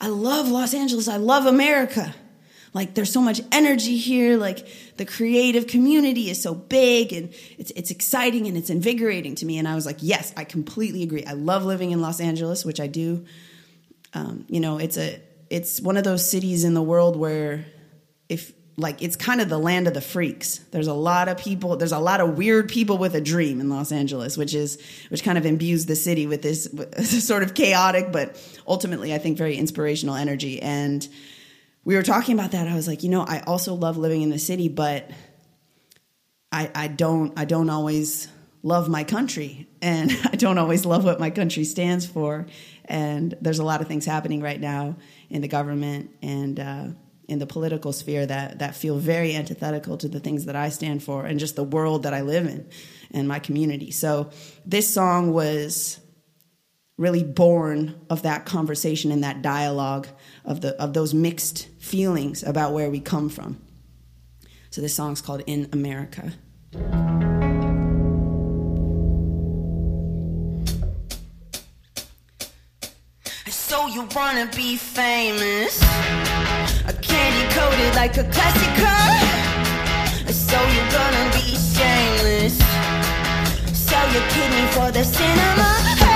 [0.00, 1.08] I love Los Angeles.
[1.08, 2.14] I love America."
[2.74, 4.36] Like there's so much energy here.
[4.36, 9.46] Like the creative community is so big and it's it's exciting and it's invigorating to
[9.46, 9.58] me.
[9.58, 11.24] And I was like, yes, I completely agree.
[11.24, 13.24] I love living in Los Angeles, which I do.
[14.14, 17.64] Um, you know, it's a it's one of those cities in the world where
[18.28, 20.58] if like it's kind of the land of the freaks.
[20.70, 21.76] There's a lot of people.
[21.76, 25.24] There's a lot of weird people with a dream in Los Angeles, which is which
[25.24, 29.18] kind of imbues the city with this, with this sort of chaotic, but ultimately I
[29.18, 30.62] think very inspirational energy.
[30.62, 31.06] And
[31.88, 32.68] we were talking about that.
[32.68, 35.10] I was like, you know, I also love living in the city, but
[36.52, 38.28] I, I don't I don't always
[38.62, 42.46] love my country and I don't always love what my country stands for.
[42.84, 44.98] And there's a lot of things happening right now
[45.30, 46.86] in the government and uh,
[47.26, 51.02] in the political sphere that that feel very antithetical to the things that I stand
[51.02, 52.68] for and just the world that I live in
[53.12, 53.92] and my community.
[53.92, 54.28] So
[54.66, 56.00] this song was
[56.98, 60.06] really born of that conversation and that dialogue
[60.48, 63.60] of the of those mixed feelings about where we come from.
[64.70, 66.32] So this song's called In America.
[73.48, 75.80] So you wanna be famous?
[76.86, 79.10] A candy coated like a classic car.
[80.32, 82.56] So you're gonna be shameless.
[83.76, 86.07] Sell your kidney for the cinema.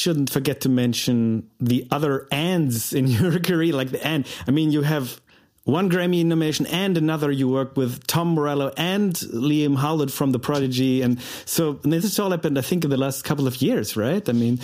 [0.00, 4.26] Shouldn't forget to mention the other ands in your career, like the and.
[4.48, 5.20] I mean, you have
[5.64, 10.38] one Grammy nomination and another you work with Tom Morello and Liam Howlett from The
[10.38, 11.02] Prodigy.
[11.02, 14.26] And so and this all happened, I think, in the last couple of years, right?
[14.28, 14.58] I mean,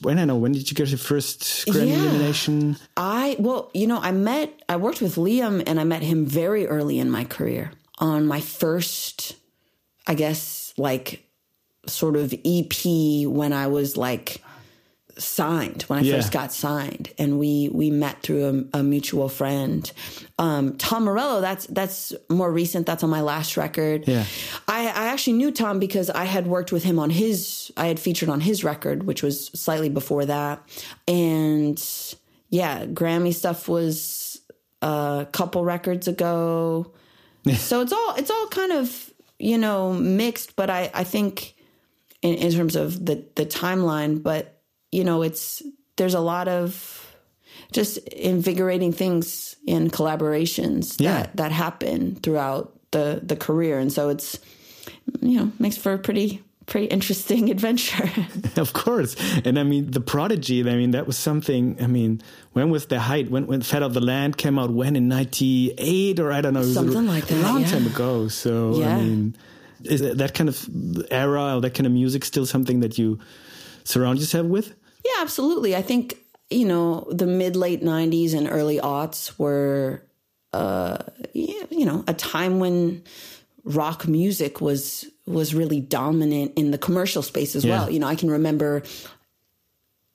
[0.00, 2.04] when I know, when did you get your first Grammy Yeah.
[2.04, 2.76] nomination?
[2.96, 6.66] I well, you know, I met I worked with Liam and I met him very
[6.66, 9.36] early in my career on my first
[10.06, 11.20] I guess like
[11.86, 14.42] sort of EP when I was like
[15.18, 16.16] signed when I Yeah.
[16.16, 19.90] first got signed and we we met through a, a mutual friend.
[20.38, 24.08] Um Tom Morello that's that's more recent that's on my last record.
[24.08, 24.24] Yeah.
[24.68, 28.00] I I actually knew Tom because I had worked with him on his I had
[28.00, 30.62] featured on his record which was slightly before that.
[31.06, 31.82] And
[32.50, 34.40] yeah Grammy stuff was
[34.82, 36.92] a couple records ago.
[37.56, 41.54] So it's all it's all kind of you know mixed but I I think
[42.22, 44.53] in, in terms of the the timeline but
[44.96, 45.62] you know it's
[45.96, 46.70] there's a lot of
[47.72, 47.98] just
[48.32, 51.12] invigorating things in collaborations Yeah.
[51.14, 54.38] that that happen throughout the the career and so it's
[55.20, 56.28] you know makes for a pretty
[56.66, 58.08] pretty interesting adventure
[58.64, 59.16] Of course.
[59.44, 62.22] And I mean, The Prodigy, I mean, that was something, I mean,
[62.54, 63.26] when was the height?
[63.30, 66.62] When, when Fat of the Land came out, when in 98 or I don't know.
[66.62, 67.66] Something like that, A long yeah.
[67.74, 68.28] time ago.
[68.28, 68.96] So, Yeah.
[68.96, 69.34] I mean,
[69.82, 70.56] is that that kind of
[71.10, 73.18] era or that kind of music still something that you
[73.84, 74.72] surround yourself with?
[75.04, 75.76] Yeah, absolutely.
[75.76, 76.16] I think,
[76.50, 80.02] you know, the mid late 90s and early aughts were,
[80.52, 80.98] uh,
[81.32, 83.02] you know, a time when
[83.64, 87.70] rock music was was really dominant in the commercial space as Yeah.
[87.72, 87.90] well.
[87.90, 88.82] You know, I can remember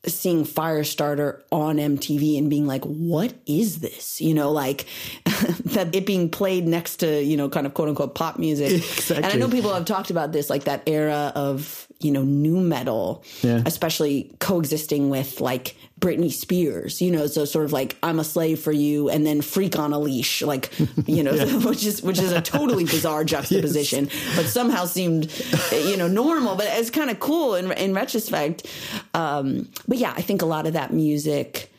[0.06, 4.22] seeing Firestarter on MTV and being like, what is this?
[4.22, 4.86] You know, like
[5.26, 8.82] that it being played next to, you know, kind of quote unquote pop music.
[9.16, 12.62] And I know people have talked about this, like that era of, you know, nu
[12.62, 13.62] metal, Yeah.
[13.66, 18.60] especially coexisting with like Britney Spears, you know, so sort of like I'm a slave
[18.62, 20.72] for you and then freak on a leash, like,
[21.06, 25.30] you know, which is which is a totally bizarre juxtaposition, but somehow seemed,
[25.74, 28.66] you know, normal, but it's kind of cool in in retrospect.
[29.14, 31.70] Um, but yeah, I think a lot of that music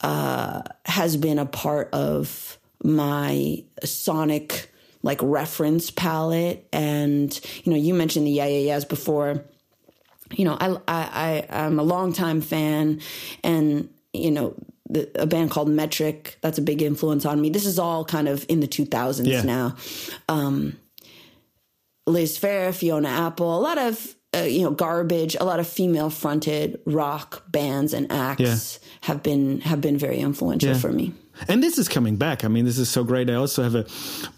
[0.00, 4.70] uh, has been a part of my sonic
[5.02, 9.44] like reference palette, and you know, you mentioned the yeah yeah yeahs before
[10.32, 13.00] you know, I, I, I, I'm a longtime fan
[13.44, 14.54] and, you know,
[14.88, 17.50] the, a band called Metric, that's a big influence on me.
[17.50, 19.42] This is all kind of in the 2000s Yeah.
[19.42, 19.76] now.
[20.28, 20.76] Um,
[22.06, 26.10] Liz Phair, Fiona Apple, a lot of, uh, you know, garbage, a lot of female
[26.10, 28.40] fronted rock bands and acts
[28.80, 28.88] Yeah.
[29.02, 30.78] have been, have been very influential Yeah.
[30.78, 31.12] for me.
[31.48, 32.44] And this is coming back.
[32.44, 33.28] I mean, this is so great.
[33.30, 33.86] I also have a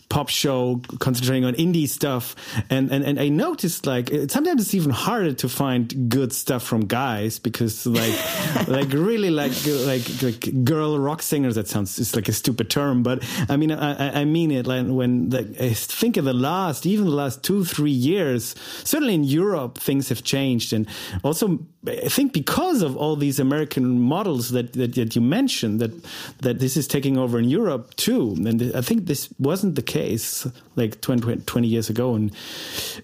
[0.08, 2.34] pop show concentrating on indie stuff.
[2.70, 6.86] And, and, and I noticed like sometimes it's even harder to find good stuff from
[6.86, 8.14] guys because like,
[8.68, 13.02] like really like, like, like girl rock singers, that sounds, it's like a stupid term,
[13.02, 16.32] but I mean, I, I- I mean it like when the, I think of the
[16.32, 20.72] last, even the last two, three years, certainly in Europe, things have changed.
[20.72, 20.88] And
[21.22, 25.92] also I think because of all these American models that, that, that you mentioned, that,
[26.40, 28.34] that this is taking over in Europe too.
[28.36, 32.14] And I think this wasn't the case like 20, 20 years ago.
[32.14, 32.34] And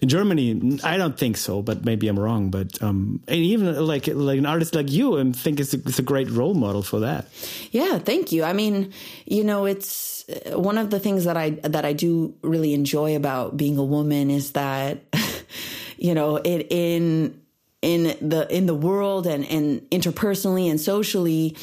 [0.01, 2.49] in Germany, I don't think so, but maybe I'm wrong.
[2.49, 5.99] But um, and even like like an artist like you, I think it's a, it's
[5.99, 7.27] a great role model for that.
[7.71, 8.43] Yeah, thank you.
[8.43, 8.93] I mean,
[9.25, 13.15] you know, it's uh, one of the things that I that I do really enjoy
[13.15, 14.99] about being a woman is that
[15.97, 17.41] you know, it in
[17.81, 21.55] in the in the world and and interpersonally and socially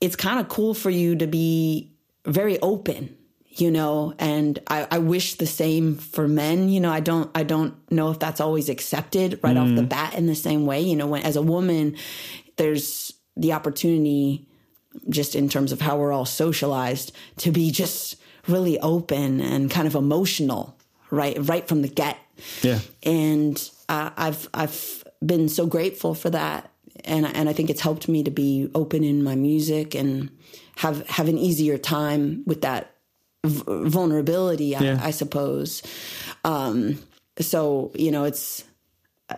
[0.00, 1.92] it's kind of cool for you to be
[2.24, 3.16] very open
[3.58, 4.12] you know?
[4.18, 6.90] And I, I wish the same for men you know?
[6.90, 10.34] I don't i don't know if that's always accepted right off the bat in the
[10.34, 11.06] same way you know?
[11.06, 11.96] When as a woman
[12.56, 14.48] there's the opportunity
[15.08, 18.16] just in terms of how we're all socialized to be just
[18.48, 20.78] really open and kind of emotional
[21.10, 22.18] right right from the get.
[22.62, 22.80] Yeah.
[23.02, 26.70] and uh, I've I've been so grateful for that,
[27.06, 30.30] and and I think it's helped me to be open in my music and
[30.76, 32.94] have have an easier time with that
[33.44, 34.98] v- vulnerability, Yeah.
[35.00, 35.82] I, I suppose.
[36.44, 36.98] Um,
[37.38, 38.64] so you know, it's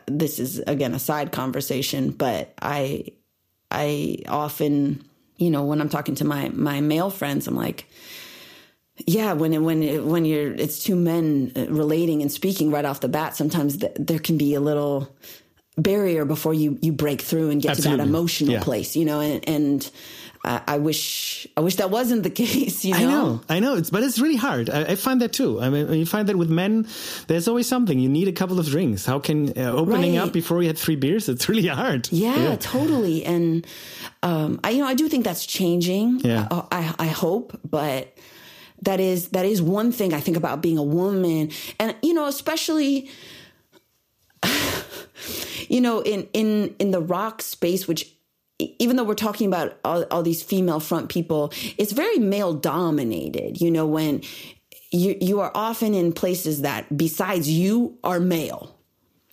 [0.07, 3.13] this is again a side conversation, but I
[3.71, 5.05] I often
[5.37, 7.87] you know when I'm talking to my my male friends, I'm like
[9.07, 13.09] yeah when when when you're it's two men uh, relating and speaking right off the
[13.09, 15.17] bat sometimes th- there can be a little
[15.83, 18.63] barrier before you you break through and get to that emotional Yeah.
[18.63, 19.91] place you know and and
[20.45, 22.85] I, I wish I wish that wasn't the case.
[22.85, 23.75] You know, I know, I know.
[23.75, 24.71] It's but it's really hard.
[24.71, 25.61] I, I find that too.
[25.61, 26.87] I mean, you find that with men,
[27.27, 27.99] there's always something.
[27.99, 29.05] You need a couple of drinks.
[29.05, 30.23] How can uh, opening Right.
[30.29, 31.29] up before you had three beers?
[31.29, 32.09] It's really hard.
[32.13, 33.25] Yeah, totally.
[33.25, 33.67] And
[34.23, 36.21] um, I, you know, I do think that's changing.
[36.21, 36.47] Yeah.
[36.53, 38.15] I, I, I hope, but
[38.83, 41.51] that is that is one thing I think about being a woman,
[41.81, 43.11] and you know, especially,
[45.69, 48.13] you know, in in in the rock space, which
[48.59, 53.61] even though we're talking about all, all these female front people, it's very male dominated.
[53.61, 54.23] You know, when
[54.91, 58.75] you you are often in places that besides you are male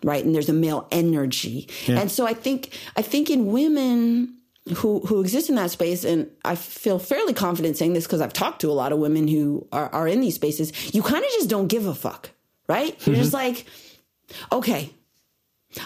[0.03, 0.23] right?
[0.23, 1.67] And there's a male energy.
[1.87, 4.37] And so i think i think in women
[4.75, 8.33] who who exist in that space and i feel fairly confident saying this because i've
[8.33, 11.29] talked to a lot of women who are, are in these spaces you kind of
[11.31, 12.31] just don't give a fuck
[12.67, 12.95] right?
[13.05, 13.47] You're just mm-hmm.
[13.47, 13.65] like
[14.51, 14.91] okay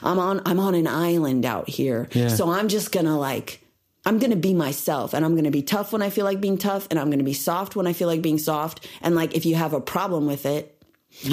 [0.03, 2.27] i'm on i'm on an island out here Yeah.
[2.29, 3.61] so i'm just gonna like
[4.05, 6.87] i'm gonna be myself and i'm gonna be tough when i feel like being tough
[6.89, 9.55] and i'm gonna be soft when i feel like being soft and like if you
[9.55, 10.75] have a problem with it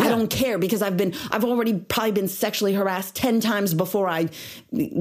[0.01, 4.09] I don't care because I've been I've already probably been sexually harassed 10 times before
[4.09, 4.31] I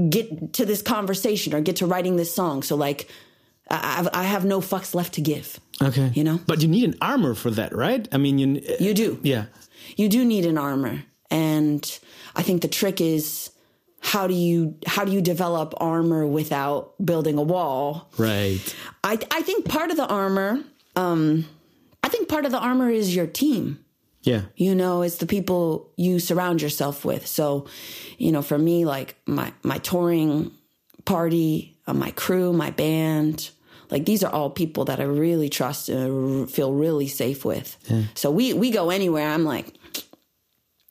[0.10, 2.62] get to this conversation or get to writing this song.
[2.62, 3.10] So like
[3.72, 5.62] I I have no fucks left to give.
[5.82, 6.12] Okay.
[6.14, 6.39] You know?
[6.45, 8.06] but you need an armor for that, right?
[8.12, 9.18] I mean, you You do.
[9.24, 9.45] Yeah.
[9.95, 11.03] You do need an armor.
[11.32, 11.99] And
[12.36, 13.49] I think the trick is
[14.01, 18.09] how do you how do you develop armor without building a wall?
[18.17, 18.59] Right.
[19.03, 20.63] I I think part of the armor
[20.95, 21.45] um
[22.03, 23.79] I think part of the armor is your team.
[24.21, 24.41] Yeah.
[24.55, 27.67] you know it's the people you surround yourself with so
[28.17, 30.49] you know for me like my my touring
[31.05, 33.51] party uh, my crew my band
[33.91, 37.77] like these are all people that i really trust and feel really safe with
[38.15, 39.67] so we we go anywhere i'm like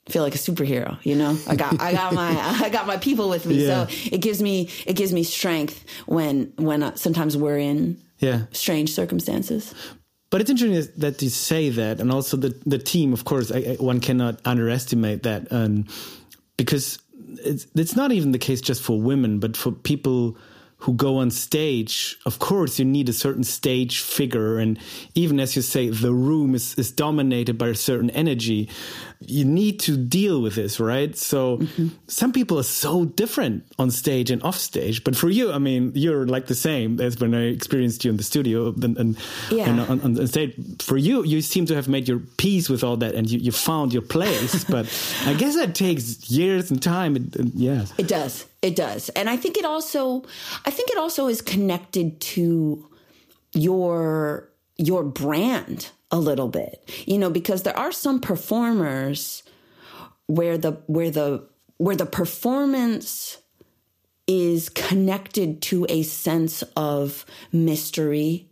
[0.08, 2.30] feel like a superhero you know i got i got my
[2.64, 3.86] i got my people with me Yeah.
[3.86, 8.40] so it gives me it gives me strength when when uh, sometimes we're in Yeah.
[8.52, 9.74] strange circumstances
[10.30, 13.12] But it's interesting that you say that, and also the the team.
[13.12, 15.84] Of course, I, I, one cannot underestimate that, um,
[16.56, 16.98] because
[17.50, 20.36] it's it's not even the case just for women, but for people
[20.84, 22.18] who go on stage.
[22.26, 24.78] Of course, you need a certain stage figure, and
[25.14, 28.68] even as you say, the room is is dominated by a certain energy.
[29.20, 31.16] You need to deal with this, right?
[31.16, 31.88] So mm-hmm.
[32.06, 35.92] some people are so different on stage and off stage, but for you, I mean,
[35.94, 39.16] you're like the same as when I experienced you in the studio and, and
[39.50, 39.70] Yeah.
[39.70, 40.52] and on, on stage.
[40.82, 43.52] For you, you seem to have made your peace with all that, and you, you
[43.52, 44.64] found your place.
[44.76, 44.84] but
[45.24, 47.16] I guess that takes years and time.
[47.16, 48.44] And, and yeah, It does.
[48.64, 49.10] It does.
[49.10, 50.24] And I think it also
[50.64, 52.88] I think it also is connected to
[53.52, 54.48] your
[54.78, 56.90] your brand a little bit.
[57.04, 59.42] You know, because there are some performers
[60.28, 61.46] where the where the
[61.76, 63.36] where the performance
[64.26, 68.48] is connected to a sense of mystery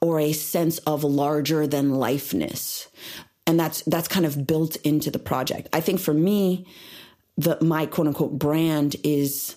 [0.00, 2.86] or a sense of larger than lifeness.
[3.44, 5.68] And that's that's kind of built into the project.
[5.72, 6.64] I think for me,
[7.38, 9.56] the my quote unquote brand is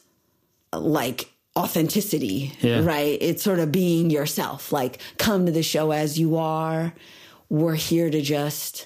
[0.73, 2.86] like authenticity, Yeah.
[2.86, 3.17] right?
[3.19, 4.71] It's sort of being yourself.
[4.71, 6.93] Like come to the show as you are.
[7.49, 8.86] We're here to just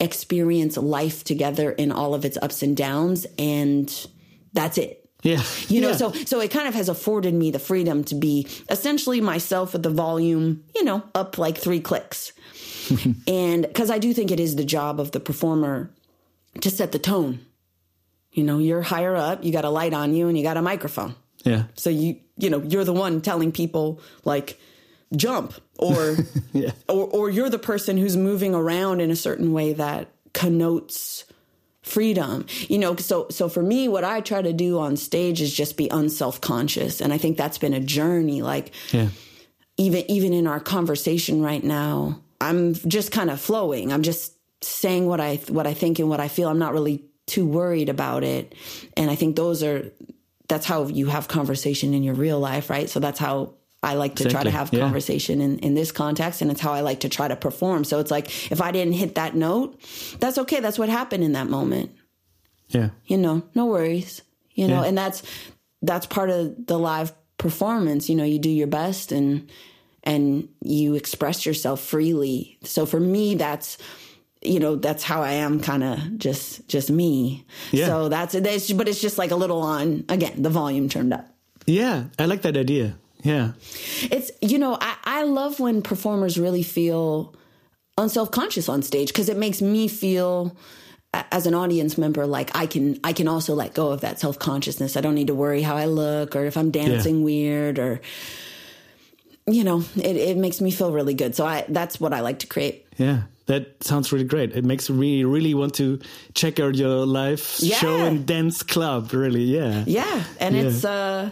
[0.00, 4.06] experience life together in all of its ups and downs and
[4.52, 5.08] that's it.
[5.22, 5.96] yeah, You know, Yeah.
[5.96, 9.84] so so it kind of has afforded me the freedom to be essentially myself with
[9.84, 12.32] the volume, you know, up like 3 clicks.
[13.28, 15.90] and cuz I do think it is the job of the performer
[16.60, 17.38] to set the tone.
[18.32, 20.62] You know, you're higher up, you got a light on you and you got a
[20.62, 21.14] microphone.
[21.44, 24.58] yeah, So you you know, you're the one telling people like
[25.14, 26.16] jump or
[26.52, 26.70] Yeah.
[26.88, 31.24] or or you're the person who's moving around in a certain way that connotes
[31.82, 32.46] freedom.
[32.68, 35.76] You know, so so for me what I try to do on stage is just
[35.76, 39.08] be unself-conscious and I think that's been a journey like yeah,
[39.76, 45.06] even even in our conversation right now i'm just kind of flowing i'm just saying
[45.06, 48.24] what i what i think and what i feel i'm not really too worried about
[48.24, 48.54] it
[48.96, 49.90] and i think those are
[50.48, 53.54] that's how you have conversation in your real life right so that's how
[53.84, 54.78] I like to try to Exactly, have yeah.
[54.78, 57.82] conversation in, in this context, and it's how I like to try to perform.
[57.82, 59.76] So it's like if I didn't hit that note,
[60.20, 60.60] that's okay.
[60.60, 61.90] That's what happened in that moment
[62.68, 64.22] yeah, you know, no worries.
[64.54, 64.88] You know, Yeah.
[64.88, 65.24] and that's
[65.82, 68.08] that's part of the live performance.
[68.08, 69.50] You know, you do your best and
[70.04, 72.58] and you express yourself freely.
[72.62, 73.78] So for me, that's
[74.42, 77.44] you know that's how I am, kind of just just me.
[77.70, 77.86] Yeah.
[77.86, 81.26] So that's that's but it's just like a little on again the volume turned up.
[81.66, 82.04] yeah.
[82.18, 82.96] I like that idea.
[83.24, 83.52] Yeah,
[84.10, 87.34] It's you know I I love when performers really feel
[87.96, 90.56] unself conscious on stage because it makes me feel
[91.30, 94.40] as an audience member like I can I can also let go of that self
[94.40, 94.96] consciousness.
[94.96, 98.00] I don't need to worry how I look or if I'm dancing weird or
[99.46, 101.34] you know, it, it makes me feel really good.
[101.34, 102.86] So I that's what I like to create.
[102.96, 104.54] Yeah, that sounds really great.
[104.56, 105.98] It makes me really want to
[106.34, 109.12] check out your live show and dance club.
[109.12, 109.84] Really, yeah.
[109.86, 110.62] Yeah, and Yeah.
[110.62, 111.30] it's uh,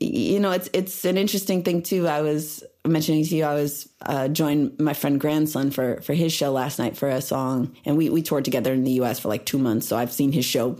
[0.00, 2.08] you know, it's it's an interesting thing too.
[2.08, 6.32] I was mentioning to you, I was uh, joined my friend grandson for for his
[6.32, 9.20] show last night for a song, and we we toured together in the U.S.
[9.20, 9.86] for like two months.
[9.86, 10.76] So I've seen his show,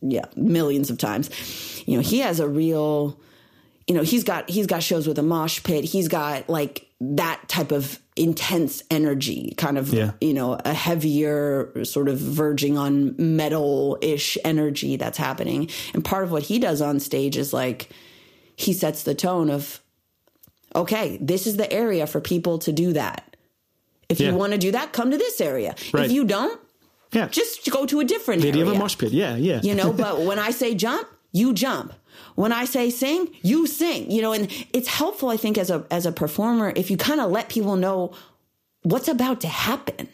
[0.00, 1.28] yeah, millions of times.
[1.86, 3.18] You know, he has a real,
[3.86, 5.84] you know, he's got he's got shows with a mosh pit.
[5.84, 10.12] He's got like that type of intense energy, kind of Yeah.
[10.20, 15.68] you know, a heavier sort of verging on metal ish energy that's happening.
[15.94, 17.88] And part of what he does on stage is like
[18.56, 19.80] he sets the tone of,
[20.76, 23.34] okay, this is the area for people to do that.
[24.10, 24.30] If Yeah.
[24.30, 25.74] you want to do that, come to this area.
[25.92, 26.04] Right.
[26.06, 26.60] If you don't,
[27.12, 27.28] Yeah.
[27.28, 28.62] just go to a different the area.
[28.62, 29.12] of a mosh pit.
[29.12, 29.60] Yeah, yeah.
[29.62, 31.94] You know, but when I say jump, you jump.
[32.34, 34.10] When I say sing, you sing.
[34.10, 37.20] You know, and it's helpful, I think, as a as a performer, if you kind
[37.20, 38.12] of let people know
[38.82, 40.08] what's about to happen.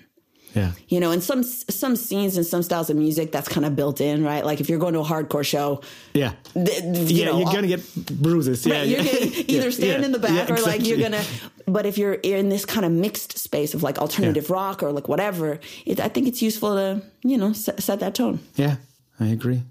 [0.54, 0.72] yeah.
[0.88, 4.00] You know, and some some scenes and some styles of music that's kind of built
[4.00, 4.44] in, right?
[4.44, 5.80] Like if you're going to a hardcore show,
[6.14, 6.32] Yeah.
[6.54, 7.82] th- you yeah, know, you're gonna get
[8.22, 8.66] bruises.
[8.66, 9.12] Yeah, Right, you're yeah.
[9.12, 11.22] gonna either Yeah, stand yeah, in the back yeah, or like you're gonna.
[11.66, 15.06] But if you're in this kind of mixed space of like alternative rock or like
[15.08, 18.40] whatever, it, I think it's useful to you know set, set that tone.
[18.56, 18.76] Yeah,
[19.20, 19.62] I agree.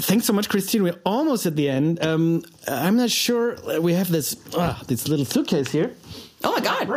[0.00, 0.82] Thanks so much, Kristine.
[0.82, 2.02] We're almost at the end.
[2.04, 3.56] Um, I'm not sure.
[3.80, 5.94] We have this ah, this little suitcase here.
[6.42, 6.88] Oh my god!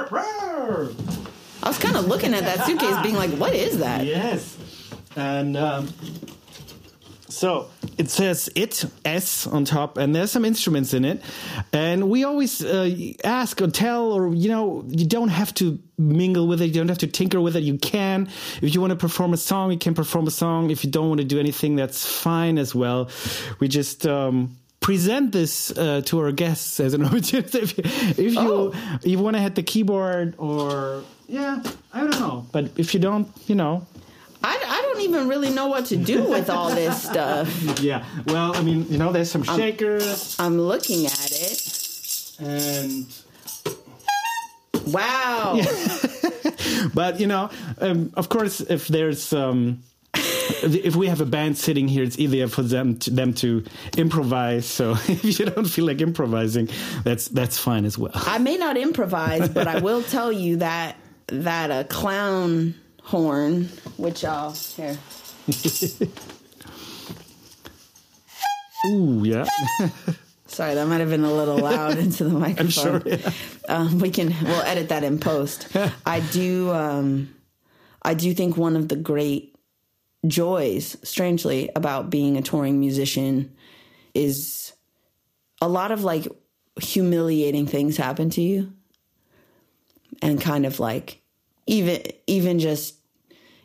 [1.64, 4.58] I was kind of looking at that suitcase, being like, "What is that?" Yes,
[5.16, 5.90] and um,
[7.28, 11.22] so it says it S on top, and there's some instruments in it.
[11.72, 12.90] And we always uh,
[13.24, 16.68] ask or tell, or you know, you don't have to mingle with it.
[16.68, 17.64] You don't have to tinker with it.
[17.64, 18.28] You can,
[18.62, 20.70] if you want to perform a song, you can perform a song.
[20.72, 23.10] If you don't want to do anything, that's fine as well.
[23.60, 24.06] We just.
[24.08, 27.58] Um, Present this uh, to our guests as an opportunity.
[27.60, 27.84] If you,
[28.26, 28.74] if you, Oh.
[29.02, 31.64] you want to hit the keyboard, or yeah,
[31.94, 32.46] I don't know.
[32.52, 33.88] But if you don't, you know,
[34.44, 37.50] I, I don't even really know what to do with all this stuff.
[37.84, 38.06] Yeah.
[38.28, 42.36] Well, I mean, you know, there's some shakers I'm looking at it.
[42.40, 43.06] and
[44.88, 45.60] Wow.
[46.94, 49.82] but you know, um, of course if there's um
[50.16, 53.64] if we have a band sitting here, it's easier for them to, them to
[53.98, 54.66] improvise.
[54.66, 56.70] So if you don't feel like improvising,
[57.04, 58.12] that's that's fine as well.
[58.14, 60.96] I may not improvise, but I will tell you that
[61.28, 64.98] that a clown horn, which I'll here.
[68.86, 69.46] Ooh, yeah.
[70.54, 72.70] Sorry, that might have been a little loud into the microphone.
[72.70, 73.32] sure, yeah.
[73.70, 75.68] um, we can we'll edit that in post.
[76.06, 77.34] I do um,
[78.04, 79.56] I do think one of the great
[80.28, 83.56] joys, strangely, about being a touring musician
[84.14, 84.74] is
[85.60, 86.28] a lot of like
[86.80, 88.74] humiliating things happen to you,
[90.22, 91.23] and kind of like
[91.68, 92.96] even even just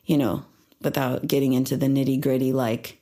[0.05, 0.45] you know
[0.83, 3.01] without getting into the nitty gritty like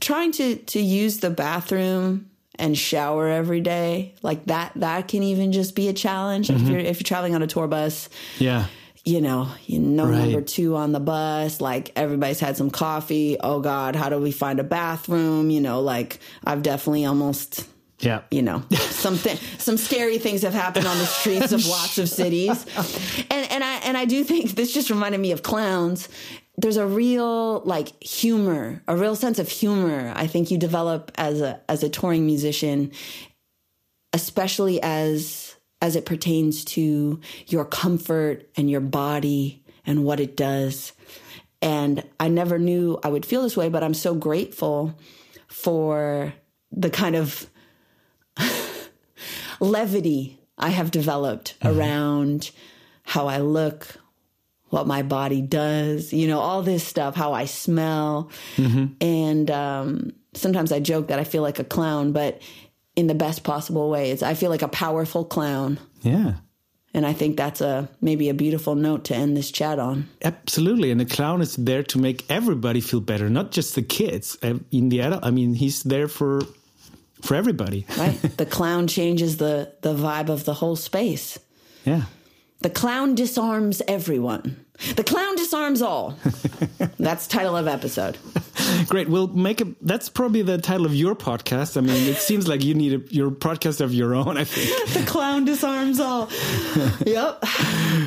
[0.00, 5.52] trying to to use the bathroom and shower every day like that that can even
[5.52, 6.64] just be a challenge Mm-hmm.
[6.64, 8.66] if you're if you're traveling on a tour bus Yeah.
[9.04, 10.18] you know you know Right.
[10.18, 14.30] number two on the bus like everybody's had some coffee oh god how do we
[14.30, 17.66] find a bathroom you know like i've definitely almost
[18.00, 18.22] Yeah.
[18.30, 22.66] you know something some scary things have happened on the streets of lots of cities
[23.30, 26.08] and and i and i do think this just reminded me of clowns.
[26.56, 31.40] There's a real like humor a real sense of humor i think you develop as
[31.40, 32.92] a as a touring musician
[34.12, 40.92] especially as as it pertains to your comfort and your body and what it does.
[41.60, 44.96] And i never knew i would feel this way but i'm so grateful
[45.48, 46.34] for
[46.70, 47.50] the kind of
[49.60, 51.78] levity I have developed mm-hmm.
[51.78, 52.50] around
[53.04, 53.86] how I look,
[54.70, 58.30] what my body does, you know, all this stuff, how I smell.
[59.00, 62.40] And um, sometimes I joke that I feel like a clown, but
[62.96, 64.10] in the best possible way.
[64.10, 65.78] It's, I feel like a powerful clown.
[66.02, 66.34] Yeah.
[66.96, 70.08] And I think that's a maybe a beautiful note to end this chat on.
[70.22, 74.38] Absolutely, and the clown is there to make everybody feel better, not just the kids.
[74.42, 76.42] Uh, In the adult, I mean, he's there for
[77.20, 77.84] for everybody.
[77.98, 78.14] Right?
[78.36, 81.36] the clown changes the the vibe of the whole space.
[81.84, 82.02] Yeah.
[82.64, 84.64] The clown disarms everyone.
[84.96, 86.16] The clown disarms all.
[86.98, 88.16] That's title of episode.
[88.88, 89.06] Great.
[89.06, 89.66] We'll make a.
[89.82, 91.76] That's probably the title of your podcast.
[91.76, 94.38] I mean, it seems like you need a, your podcast of your own.
[94.38, 94.88] I think.
[94.94, 96.30] The clown disarms all.
[97.06, 97.42] yep.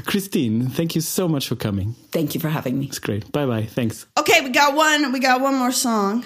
[0.07, 1.93] Kristine, thank you so much for coming.
[2.11, 2.87] Thank you for having me.
[2.87, 3.31] It's great.
[3.31, 3.65] Bye bye.
[3.65, 4.07] Thanks.
[4.17, 5.11] Okay, we got one.
[5.11, 6.25] We got one more song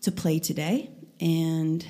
[0.00, 0.90] to play today,
[1.20, 1.86] and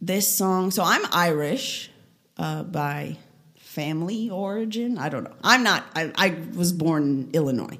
[0.00, 0.72] this song.
[0.72, 1.88] So I'm Irish
[2.36, 3.16] uh, by
[3.70, 4.98] family origin.
[4.98, 5.34] I don't know.
[5.44, 5.86] I'm not.
[5.94, 7.78] I, I was born in Illinois,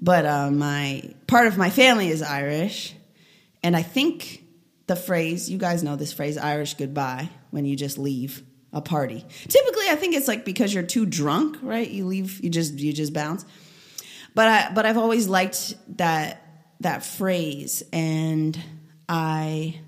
[0.00, 2.94] but uh, my part of my family is Irish,
[3.62, 4.44] and I think
[4.86, 9.24] the phrase you guys know this phrase Irish goodbye when you just leave a party.
[9.48, 11.90] Typically, I think it's like because you're too drunk, right?
[11.90, 12.42] You leave.
[12.42, 13.44] You just you just bounce.
[14.36, 16.46] But I but I've always liked that
[16.80, 18.56] that phrase, and
[19.08, 19.80] I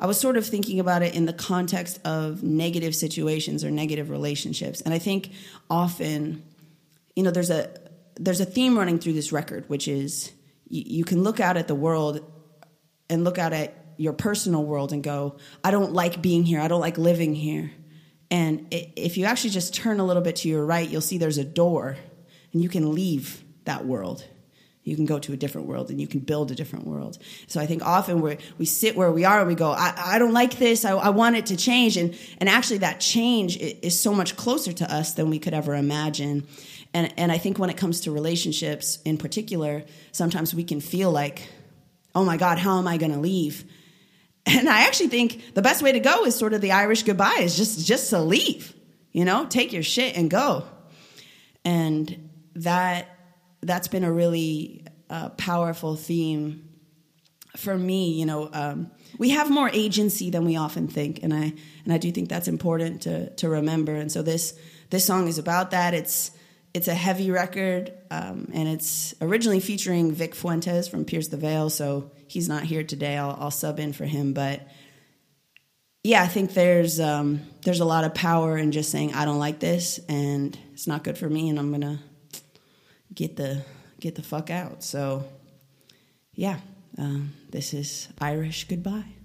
[0.00, 4.08] I was sort of thinking about it in the context of negative situations or negative
[4.08, 4.80] relationships.
[4.80, 5.30] And I think
[5.68, 6.42] often,
[7.14, 7.70] you know, there's a
[8.16, 10.32] there's a theme running through this record, which is
[10.68, 12.24] you, you can look out at the world
[13.10, 16.60] and look out at your personal world and go, I don't like being here.
[16.60, 17.70] I don't like living here.
[18.30, 21.38] And if you actually just turn a little bit to your right, you'll see there's
[21.38, 21.96] a door
[22.52, 24.24] and you can leave that world
[24.82, 27.18] you can go to a different world and you can build a different world.
[27.46, 30.18] So I think often we we sit where we are and we go, I, I
[30.18, 30.84] don't like this.
[30.84, 31.96] I, I, want it to change.
[31.96, 35.74] And, and actually that change is so much closer to us than we could ever
[35.74, 36.46] imagine.
[36.94, 41.10] And, and I think when it comes to relationships in particular, sometimes we can feel
[41.10, 41.48] like,
[42.14, 43.64] oh my God, how am I going to leave?
[44.46, 47.40] And I actually think the best way to go is sort of the Irish goodbye
[47.40, 48.74] is just, just to leave,
[49.12, 50.64] you know, take your shit and go.
[51.64, 53.19] And that
[53.62, 56.68] that's been a really uh, powerful theme
[57.56, 58.12] for me.
[58.12, 61.52] You know, um, we have more agency than we often think, and I
[61.84, 63.94] and I do think that's important to to remember.
[63.94, 64.54] And so this
[64.90, 65.94] this song is about that.
[65.94, 66.30] It's
[66.72, 71.68] it's a heavy record, um, and it's originally featuring Vic Fuentes from Pierce the Veil.
[71.68, 73.16] So he's not here today.
[73.16, 74.68] I'll, I'll sub in for him, but
[76.04, 79.38] yeah, I think there's um, there's a lot of power in just saying I don't
[79.38, 82.00] like this, and it's not good for me, and I'm gonna
[83.14, 83.64] get the
[84.00, 84.82] get the fuck out.
[84.82, 85.24] So,
[86.34, 86.60] yeah,
[86.98, 89.19] um, this is Irish goodbye.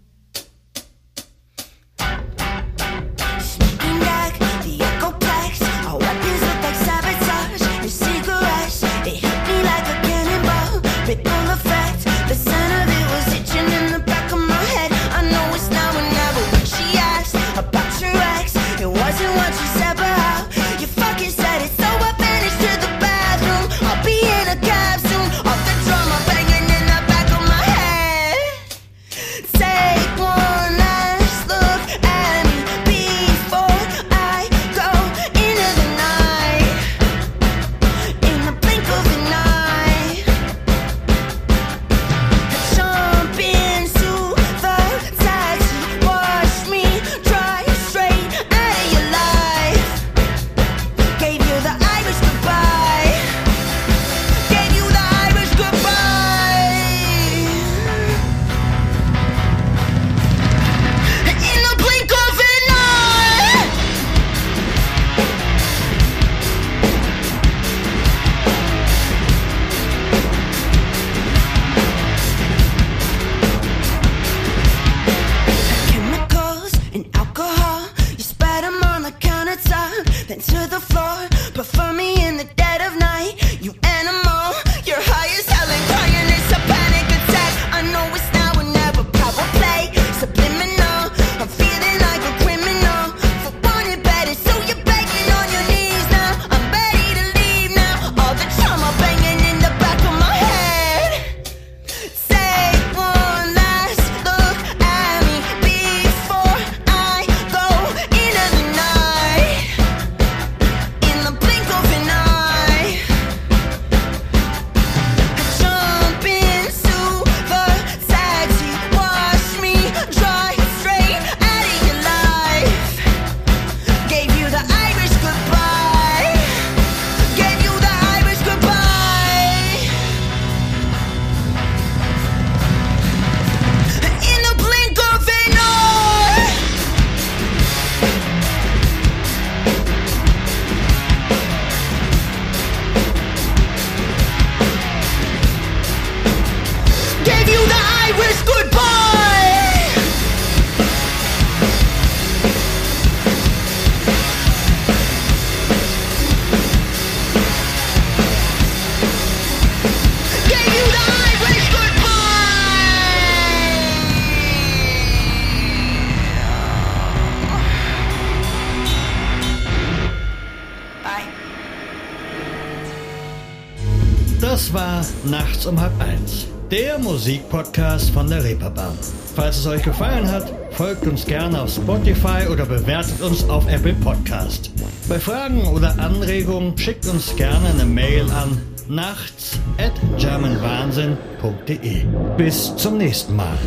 [177.26, 178.96] Musikpodcast von der Reeperbahn.
[179.36, 183.96] Falls es euch gefallen hat, folgt uns gerne auf Spotify oder bewertet uns auf Apple
[183.96, 184.70] Podcast.
[185.10, 192.04] Bei Fragen oder Anregungen schickt uns gerne eine Mail an nachts at germanwahnsinn.de.
[192.38, 193.58] Bis zum nächsten Mal.